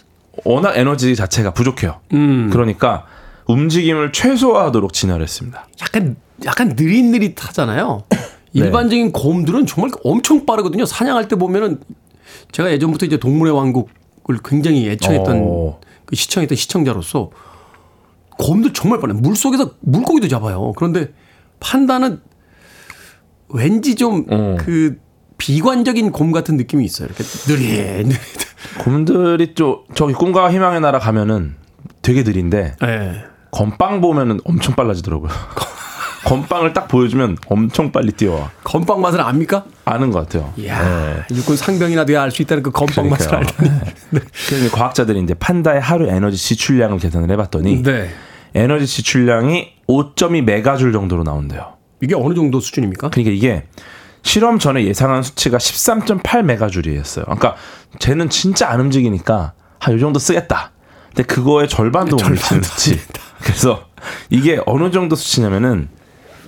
[0.45, 2.01] 워낙 에너지 자체가 부족해요.
[2.13, 2.51] 음.
[2.51, 3.07] 그러니까
[3.47, 5.67] 움직임을 최소화하도록 진화를 했습니다.
[5.81, 8.05] 약간 약간 느릿느릿하잖아요.
[8.11, 8.19] 네.
[8.53, 10.85] 일반적인 곰들은 정말 엄청 빠르거든요.
[10.87, 11.81] 사냥할 때 보면은
[12.53, 15.81] 제가 예전부터 이제 동물의 왕국을 굉장히 애청했던 어.
[16.05, 17.31] 그 시청했던 시청자로서
[18.39, 20.73] 곰들 정말 빠르요 물속에서 물고기도 잡아요.
[20.77, 21.13] 그런데
[21.61, 22.21] 판다는
[23.49, 24.57] 왠지 좀그 어.
[24.59, 24.99] 그
[25.39, 27.09] 비관적인 곰 같은 느낌이 있어요.
[27.09, 28.19] 이렇게 느릿 느릿.
[28.79, 31.55] 곰들이 좀 저기 꿈과 희망의 나라 가면은
[32.03, 33.25] 되게 느린데 네.
[33.51, 35.31] 건빵 보면은 엄청 빨라지더라고요.
[36.27, 38.51] 건빵을 딱 보여주면 엄청 빨리 뛰어와.
[38.65, 39.65] 건빵 맛을 압니까?
[39.85, 40.53] 아는 것 같아요.
[40.57, 40.83] 이야,
[41.29, 41.37] 네.
[41.37, 43.71] 육군 상병이나 돼야 알 수 있다는 그 건빵 맛을 알다니.
[44.11, 44.21] 네.
[44.49, 48.11] 그래서 과학자들이 이제 판다의 하루 에너지 지출량을 계산을 해봤더니 네.
[48.57, 51.75] 에너지 지출량이 5.2 메가줄 정도로 나온대요.
[52.03, 53.11] 이게 어느 정도 수준입니까?
[53.11, 53.65] 그러니까 이게
[54.27, 57.25] 실험 전에 예상한 수치가 13.8 메가줄이었어요.
[57.27, 57.55] 그러니까
[58.01, 60.73] 쟤는 진짜 안 움직이니까 한 요 정도 쓰겠다.
[61.09, 62.99] 근데 그거의 절반도 못 미치는 수치.
[63.41, 63.87] 그래서
[64.29, 65.89] 이게 어느 정도 수치냐면은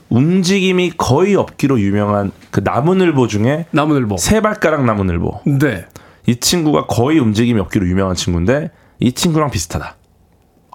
[0.08, 5.42] 움직임이 거의 없기로 유명한 그 나무늘보 중에 나무늘보 세 발가락 나무늘보.
[5.60, 5.86] 네.
[6.26, 9.96] 이 친구가 거의 움직임이 없기로 유명한 친구인데 이 친구랑 비슷하다.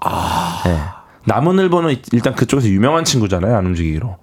[0.04, 0.62] 아.
[0.64, 0.80] 네.
[1.26, 3.54] 나무늘보는 일단 그쪽에서 유명한 친구잖아요.
[3.56, 4.16] 안 움직이기로.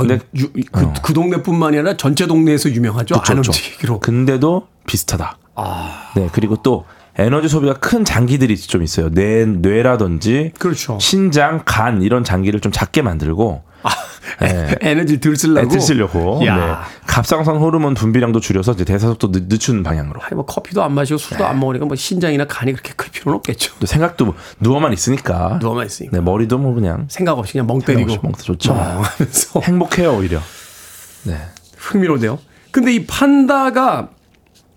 [0.00, 0.92] 근데 유, 그, 어.
[1.02, 3.16] 그 동네뿐만이 아니라 전체 동네에서 유명하죠.
[3.20, 4.00] 그쵸, 안 움직이기로.
[4.00, 5.38] 근데도 비슷하다.
[5.54, 6.12] 아.
[6.16, 6.28] 네.
[6.32, 6.84] 그리고 또
[7.16, 9.10] 에너지 소비가 큰 장기들이 좀 있어요.
[9.10, 10.98] 뇌, 뇌라든지 그렇죠.
[11.00, 13.73] 신장, 간 이런 장기를 좀 작게 만들고 아,
[14.44, 14.74] 네.
[14.90, 16.50] 에너지 들 쓰려고 들 쓰려고 네.
[17.06, 20.20] 갑상선 호르몬 분비량도 줄여서 이제 대사속도 늦 추는 방향으로.
[20.22, 21.50] 아니 뭐 커피도 안 마시고 술도 네.
[21.50, 23.74] 안 먹으니까 뭐 신장이나 간이 그렇게 클 필요는 없겠죠.
[23.80, 25.58] 또 생각도 뭐 누워만 있으니까.
[25.60, 26.16] 누워만 있으니까.
[26.16, 28.72] 네, 머리도 뭐 그냥 생각 없이 그냥 멍 때리고 멍 좋죠.
[28.72, 29.02] 어,
[29.62, 30.40] 행복해요 오히려.
[31.24, 31.36] 네.
[31.76, 32.38] 흥미로운데요.
[32.70, 34.08] 근데 이 판다가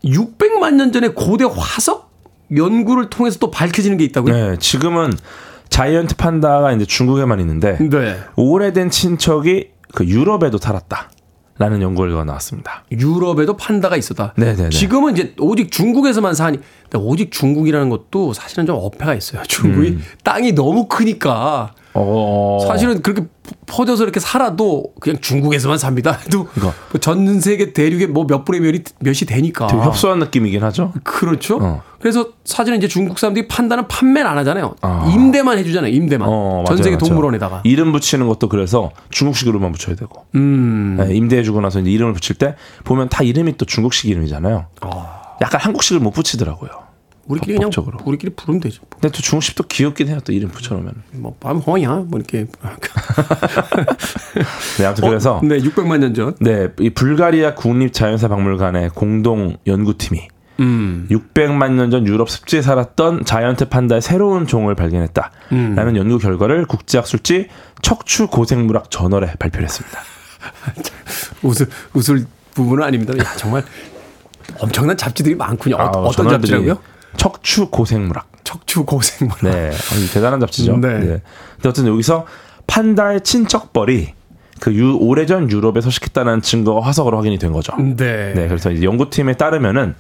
[0.04, 2.12] 600만 년 전에 고대 화석
[2.56, 4.34] 연구를 통해서 또 밝혀지는 게 있다고요?
[4.34, 5.14] 네, 지금은
[5.70, 8.18] 자이언트 판다가 이제 중국에만 있는데 네.
[8.36, 11.10] 오래된 친척이 그 유럽에도 살았다.
[11.60, 12.84] 라는 연구 결과가 나왔습니다.
[12.92, 14.34] 유럽에도 판다가 있었다.
[14.38, 14.70] 네네.
[14.70, 16.60] 지금은 이제 오직 중국에서만 사니,
[16.94, 19.42] 오직 중국이라는 것도 사실은 좀 어폐가 있어요.
[19.42, 20.04] 중국이 음.
[20.24, 22.60] 땅이 너무 크니까 어.
[22.68, 23.24] 사실은 그렇게
[23.66, 26.18] 퍼져서 이렇게 살아도 그냥 중국에서만 삽니다.
[26.32, 26.76] 또 그러니까.
[26.92, 29.68] 뭐전 세계 대륙에 뭐 몇 분의 몇이 몇이 되니까.
[29.68, 30.94] 되게 협소한 느낌이긴 하죠.
[31.04, 31.60] 그렇죠.
[31.62, 31.82] 어.
[32.00, 34.76] 그래서 사실은 이제 중국 사람들이 판다는 판매를 안 하잖아요.
[34.82, 35.10] 아.
[35.12, 35.92] 임대만 해주잖아요.
[35.92, 36.28] 임대만.
[36.30, 40.26] 어, 전 세계 동물원에다가 이름 붙이는 것도 그래서 중국식 으로만 붙여야 되고.
[40.36, 40.98] 음.
[41.00, 44.66] 네, 임대해주고 나서 이제 이름을 붙일 때 보면 다 이름이 또 중국식 이름이잖아요.
[44.82, 45.18] 어.
[45.42, 46.70] 약간 한국식을 못 붙이더라고요.
[47.28, 47.98] 우리끼리 그냥 적으로.
[48.06, 48.82] 우리끼리 부르면 되죠.
[48.90, 49.00] 뭐.
[49.02, 50.20] 근데 또 중국식도 귀엽긴 해요.
[50.24, 50.94] 또 이름 붙여놓으면.
[51.14, 52.46] 뭐 밤호야 뭐 이렇게.
[54.80, 56.36] 네, 아무튼 어, 그래서 네, 600만 년 전.
[56.40, 60.28] 네, 이 불가리아 국립자연사 박물관의 공동 연구팀이
[60.60, 61.08] 음.
[61.12, 65.32] 600만 년 전 유럽 습지에 살았던 자이언트 판다의 새로운 종을 발견했다.
[65.52, 65.76] 음.
[65.76, 67.48] 라는 연구 결과를 국제학술지
[67.82, 70.00] 척추 고생물학 저널에 발표를 했습니다.
[71.44, 72.26] 웃을 웃을
[72.56, 73.14] 부분은 아닙니다.
[73.18, 73.64] 야, 정말
[74.60, 75.76] 엄청난 잡지들이 많군요.
[75.76, 76.78] 어, 아, 어 떤 잡지라고요?
[77.18, 78.28] 척추 고생물학.
[78.44, 79.44] 척추 고생물학.
[79.44, 79.72] 네.
[80.14, 80.78] 대단한 잡지죠.
[80.78, 81.00] 네.
[81.00, 81.22] 네.
[81.56, 82.26] 근데 어쨌든 여기서
[82.68, 84.14] 판다의 친척벌이
[84.60, 87.76] 그 유, 오래전 유럽에 서식했다는 증거가 화석으로 확인이 된 거죠.
[87.78, 88.34] 네.
[88.34, 88.48] 네.
[88.48, 89.96] 그래서 이제 연구팀에 따르면은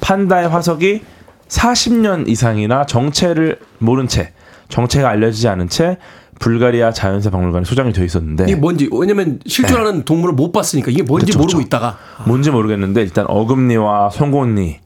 [0.00, 1.02] 판다의 화석이
[1.48, 4.32] 40년 이상이나 정체를 모른 채,
[4.68, 5.98] 정체가 알려지지 않은 채
[6.40, 10.04] 불가리아 자연사 박물관에 소장이 되어 있었는데 이게 뭔지 왜냐면 실존하는 네.
[10.04, 11.66] 동물을 못 봤으니까 이게 뭔지 그쵸, 모르고 그쵸.
[11.66, 14.78] 있다가 뭔지 모르겠는데 일단 어금니와 송곳니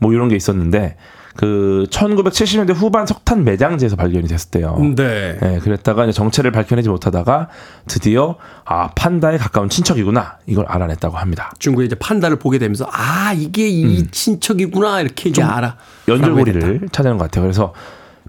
[0.00, 0.96] 뭐 이런 게 있었는데
[1.36, 4.76] 그 1970년대 후반 석탄 매장지에서 발견이 됐었대요.
[4.96, 5.38] 네.
[5.40, 5.58] 네.
[5.60, 7.48] 그랬다가 이제 정체를 밝혀내지 못하다가
[7.86, 11.52] 드디어 아 판다에 가까운 친척이구나 이걸 알아냈다고 합니다.
[11.58, 14.08] 중국에 이제 판다를 보게 되면서 아 이게 이 음.
[14.10, 15.76] 친척이구나 이렇게 이제 알아.
[16.08, 17.44] 연결고리를 찾아낸 것 같아요.
[17.44, 17.72] 그래서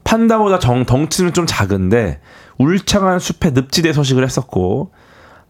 [0.03, 2.19] 판다보다 정, 덩치는 좀 작은데
[2.57, 4.91] 울창한 숲에 늪지대 서식을 했었고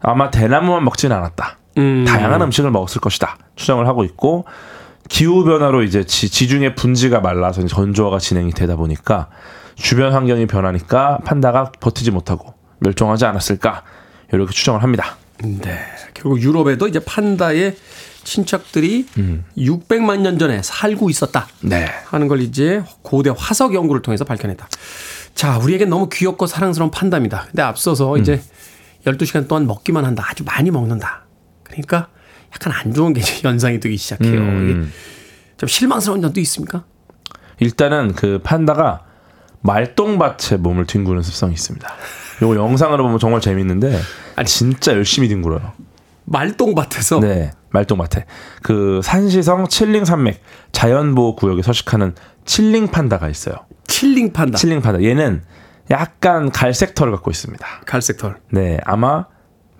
[0.00, 1.58] 아마 대나무만 먹지는 않았다.
[1.78, 2.04] 음.
[2.06, 3.36] 다양한 음식을 먹었을 것이다.
[3.56, 4.46] 추정을 하고 있고
[5.12, 9.28] 기후 변화로 이제 지, 지중해 분지가 말라서 전조화가 진행이 되다 보니까
[9.74, 13.82] 주변 환경이 변하니까 판다가 버티지 못하고 멸종하지 않았을까
[14.32, 15.18] 이렇게 추정을 합니다.
[15.44, 15.78] 네.
[16.14, 17.76] 결국 유럽에도 이제 판다의
[18.24, 19.44] 친척들이 음.
[19.58, 21.46] 600만 년 전에 살고 있었다.
[21.60, 21.88] 네.
[22.06, 24.66] 하는 걸 이제 고대 화석 연구를 통해서 밝혀냈다.
[25.34, 27.48] 자, 우리에겐 너무 귀엽고 사랑스러운 판다입니다.
[27.48, 28.18] 근데 앞서서 음.
[28.18, 28.40] 이제
[29.04, 30.24] 12시간 동안 먹기만 한다.
[30.26, 31.26] 아주 많이 먹는다.
[31.64, 32.08] 그러니까
[32.54, 34.40] 약간 안 좋은 게 연상이 되기 시작해요.
[34.40, 34.92] 음.
[35.56, 36.84] 좀 실망스러운 점도 있습니까?
[37.60, 39.04] 일단은 그 판다가
[39.60, 41.88] 말똥밭에 몸을 뒹구는 습성이 있습니다.
[42.42, 43.98] 요거 영상으로 보면 정말 재밌는데
[44.36, 45.72] 아니 진짜 열심히 뒹굴어요.
[46.24, 47.20] 말똥밭에서?
[47.20, 48.26] 네, 말똥밭에.
[48.62, 50.40] 그 산시성 칠링 산맥
[50.72, 53.54] 자연보호 구역에 서식하는 칠링 판다가 있어요.
[53.86, 54.58] 칠링 판다.
[54.58, 55.02] 칠링 판다.
[55.02, 55.42] 얘는
[55.90, 57.64] 약간 갈색 털을 갖고 있습니다.
[57.86, 58.40] 갈색 털.
[58.50, 59.26] 네, 아마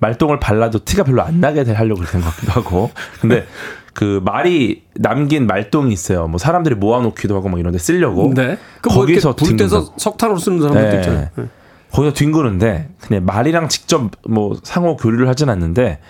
[0.03, 2.91] 말똥을 발라도 티가 별로 안 나게 하려고 것 같기도 하고.
[3.21, 3.47] 근데
[3.95, 6.27] 그 말이 남긴 말똥이 있어요.
[6.27, 8.35] 뭐 사람들이 모아놓기도 하고 막 이런데 쓰려고.
[8.35, 8.59] 네.
[8.81, 10.97] 그 거기서 불 떼서 석탄으로 쓰는 사람들도 네.
[10.99, 11.29] 있잖아요.
[11.37, 11.45] 네.
[11.93, 16.01] 거기서 뒹구는데 그냥 말이랑 직접 뭐 상호 교류를 하진 않는데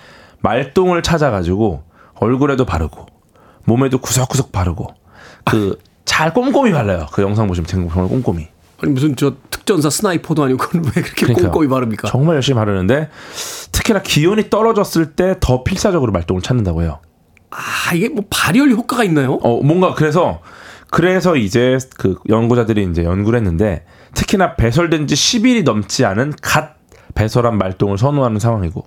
[0.41, 1.83] 말똥을 찾아가지고
[2.15, 3.05] 얼굴에도 바르고
[3.65, 4.87] 몸에도 구석구석 바르고
[5.45, 7.05] 그잘 꼼꼼히 발라요.
[7.11, 8.47] 그 영상 보시면 정말 꼼꼼히.
[8.81, 9.35] 아니 무슨 저
[9.65, 11.51] 특전사 sniper도 아니고 그건 왜 그렇게 그러니까요.
[11.51, 12.09] 꼼꼼히 바릅니까?
[12.09, 13.09] 정말 열심히 바르는데
[13.71, 16.99] 특히나 기온이 떨어졌을 때 더 필사적으로 말똥을 찾는다고 해요.
[17.49, 19.33] 아 이게 뭐 발열 효과가 있나요?
[19.41, 20.41] 어 뭔가 그래서
[20.91, 26.75] 그래서 이제 그 연구자들이 이제 연구를 했는데 특히나 배설된 지 10일이 넘지 않은 갓
[27.15, 28.85] 배설한 말똥을 선호하는 상황이고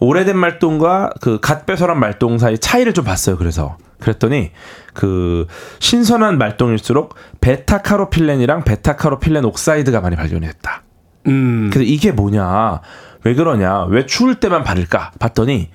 [0.00, 3.36] 오래된 말똥과 그 갓 배설한 말똥 사이 차이를 좀 봤어요.
[3.36, 4.52] 그래서 그랬더니
[4.94, 5.46] 그
[5.80, 10.82] 신선한 말똥일수록 beta-caryophyllene이랑 beta-caryophyllene oxide가 많이 발견이 됐다.
[11.26, 11.70] 음.
[11.72, 12.80] 그래서 이게 뭐냐?
[13.24, 13.84] 왜 그러냐?
[13.84, 15.12] 왜 추울 때만 바를까?
[15.18, 15.70] 봤더니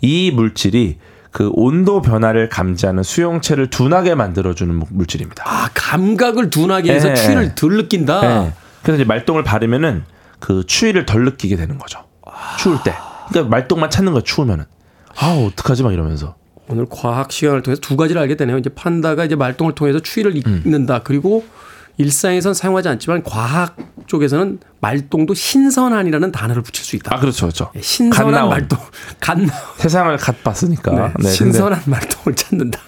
[0.00, 0.98] 이 물질이
[1.30, 5.44] 그 온도 변화를 감지하는 수용체를 둔하게 만들어주는 물질입니다.
[5.46, 7.14] 아 감각을 둔하게 해서 예.
[7.14, 8.20] 추위를 덜 느낀다.
[8.20, 8.52] 네.
[8.82, 10.04] 그래서 이제 말똥을 바르면은
[10.40, 12.00] 그 추위를 덜 느끼게 되는 거죠.
[12.58, 12.94] 추울 때.
[13.30, 14.64] 그러니까 말똥만 찾는 거야 추우면은.
[15.16, 16.36] 아 어떡하지 막 이러면서.
[16.68, 18.58] 오늘 과학 시간을 통해서 두 가지를 알게 되네요.
[18.58, 21.02] 이제 판다가 이제 말똥을 통해서 추위를 잊는다.
[21.02, 21.44] 그리고
[21.96, 23.76] 일상에선 사용하지 않지만 과학
[24.06, 27.14] 쪽에서는 말똥도 신선한이라는 단어를 붙일 수 있다.
[27.14, 27.70] 아 그렇죠 그렇죠.
[27.74, 28.50] 예, 갓 신선한 나온.
[28.50, 28.78] 말똥,
[29.18, 29.38] 갓.
[29.78, 30.92] 세상을 갓 봤으니까.
[30.92, 32.80] 네, 네, 신선한 말똥을 찾는다.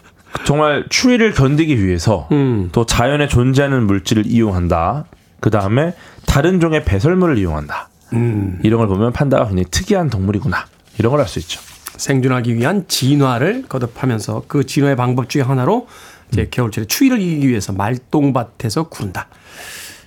[0.45, 2.69] 정말 추위를 견디기 위해서 음.
[2.71, 5.07] 또 자연에 존재하는 물질을 이용한다.
[5.41, 5.95] 그 다음에
[6.27, 7.89] 다른 종의 배설물을 이용한다.
[8.13, 8.59] 음.
[8.63, 10.67] 이런 걸 보면 판다가 굉장히 특이한 동물이구나.
[10.99, 11.61] 이런 걸 알 수 있죠.
[11.97, 15.87] 생존하기 위한 진화를 거듭하면서 그 진화의 방법 중에 하나로
[16.33, 19.29] 이제 겨울철에 추위를 이기기 위해서 말똥밭에서 구른다.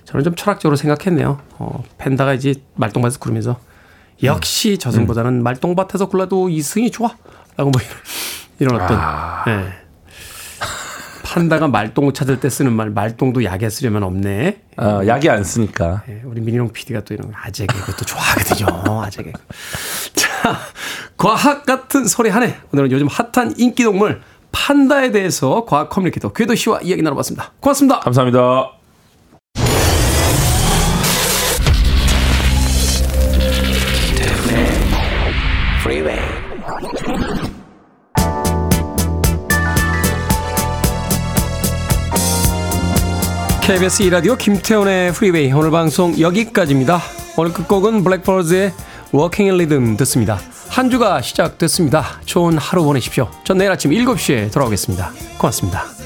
[0.04, 1.40] 저는 좀 철학적으로 생각했네요.
[1.58, 3.58] 어, 팬다가 이제 말똥밭에서 구르면서
[4.22, 7.10] 역시 저승보다는 말똥밭에서 굴러도 이승이 좋아.
[7.56, 7.94] 라고 뭐 이런,
[8.58, 9.44] 이런 어떤, 아.
[9.48, 9.83] 예.
[11.34, 14.60] 판다가 말똥을 찾을 때 쓰는 말, 말똥도 약에 쓰려면 없네.
[14.76, 16.04] 아, 약이 안 쓰니까.
[16.08, 18.66] 예, 우리 민희룡 PD가 또 이런 거 아재 개그 또 좋아하거든요.
[19.02, 19.40] 아재 개그.
[20.14, 20.56] 자,
[21.16, 22.56] 과학 같은 소리 하네.
[22.72, 24.22] 오늘은 요즘 핫한 인기 동물
[24.52, 27.50] 판다에 대해서 과학 커뮤니케이터 궤도 씨와 이야기 나눠봤습니다.
[27.58, 27.98] 고맙습니다.
[27.98, 28.83] 감사합니다.
[43.66, 47.00] KBS 2라디오 김태훈의 프리웨이 오늘 방송 여기까지입니다.
[47.38, 48.74] 오늘 끝곡은 블랙버즈의
[49.14, 50.38] Walking in Rhythm 듣습니다.
[50.68, 52.20] 한 주가 시작됐습니다.
[52.26, 53.30] 좋은 하루 보내십시오.
[53.42, 55.12] 전 내일 아침 7시에 돌아오겠습니다.
[55.38, 56.03] 고맙습니다.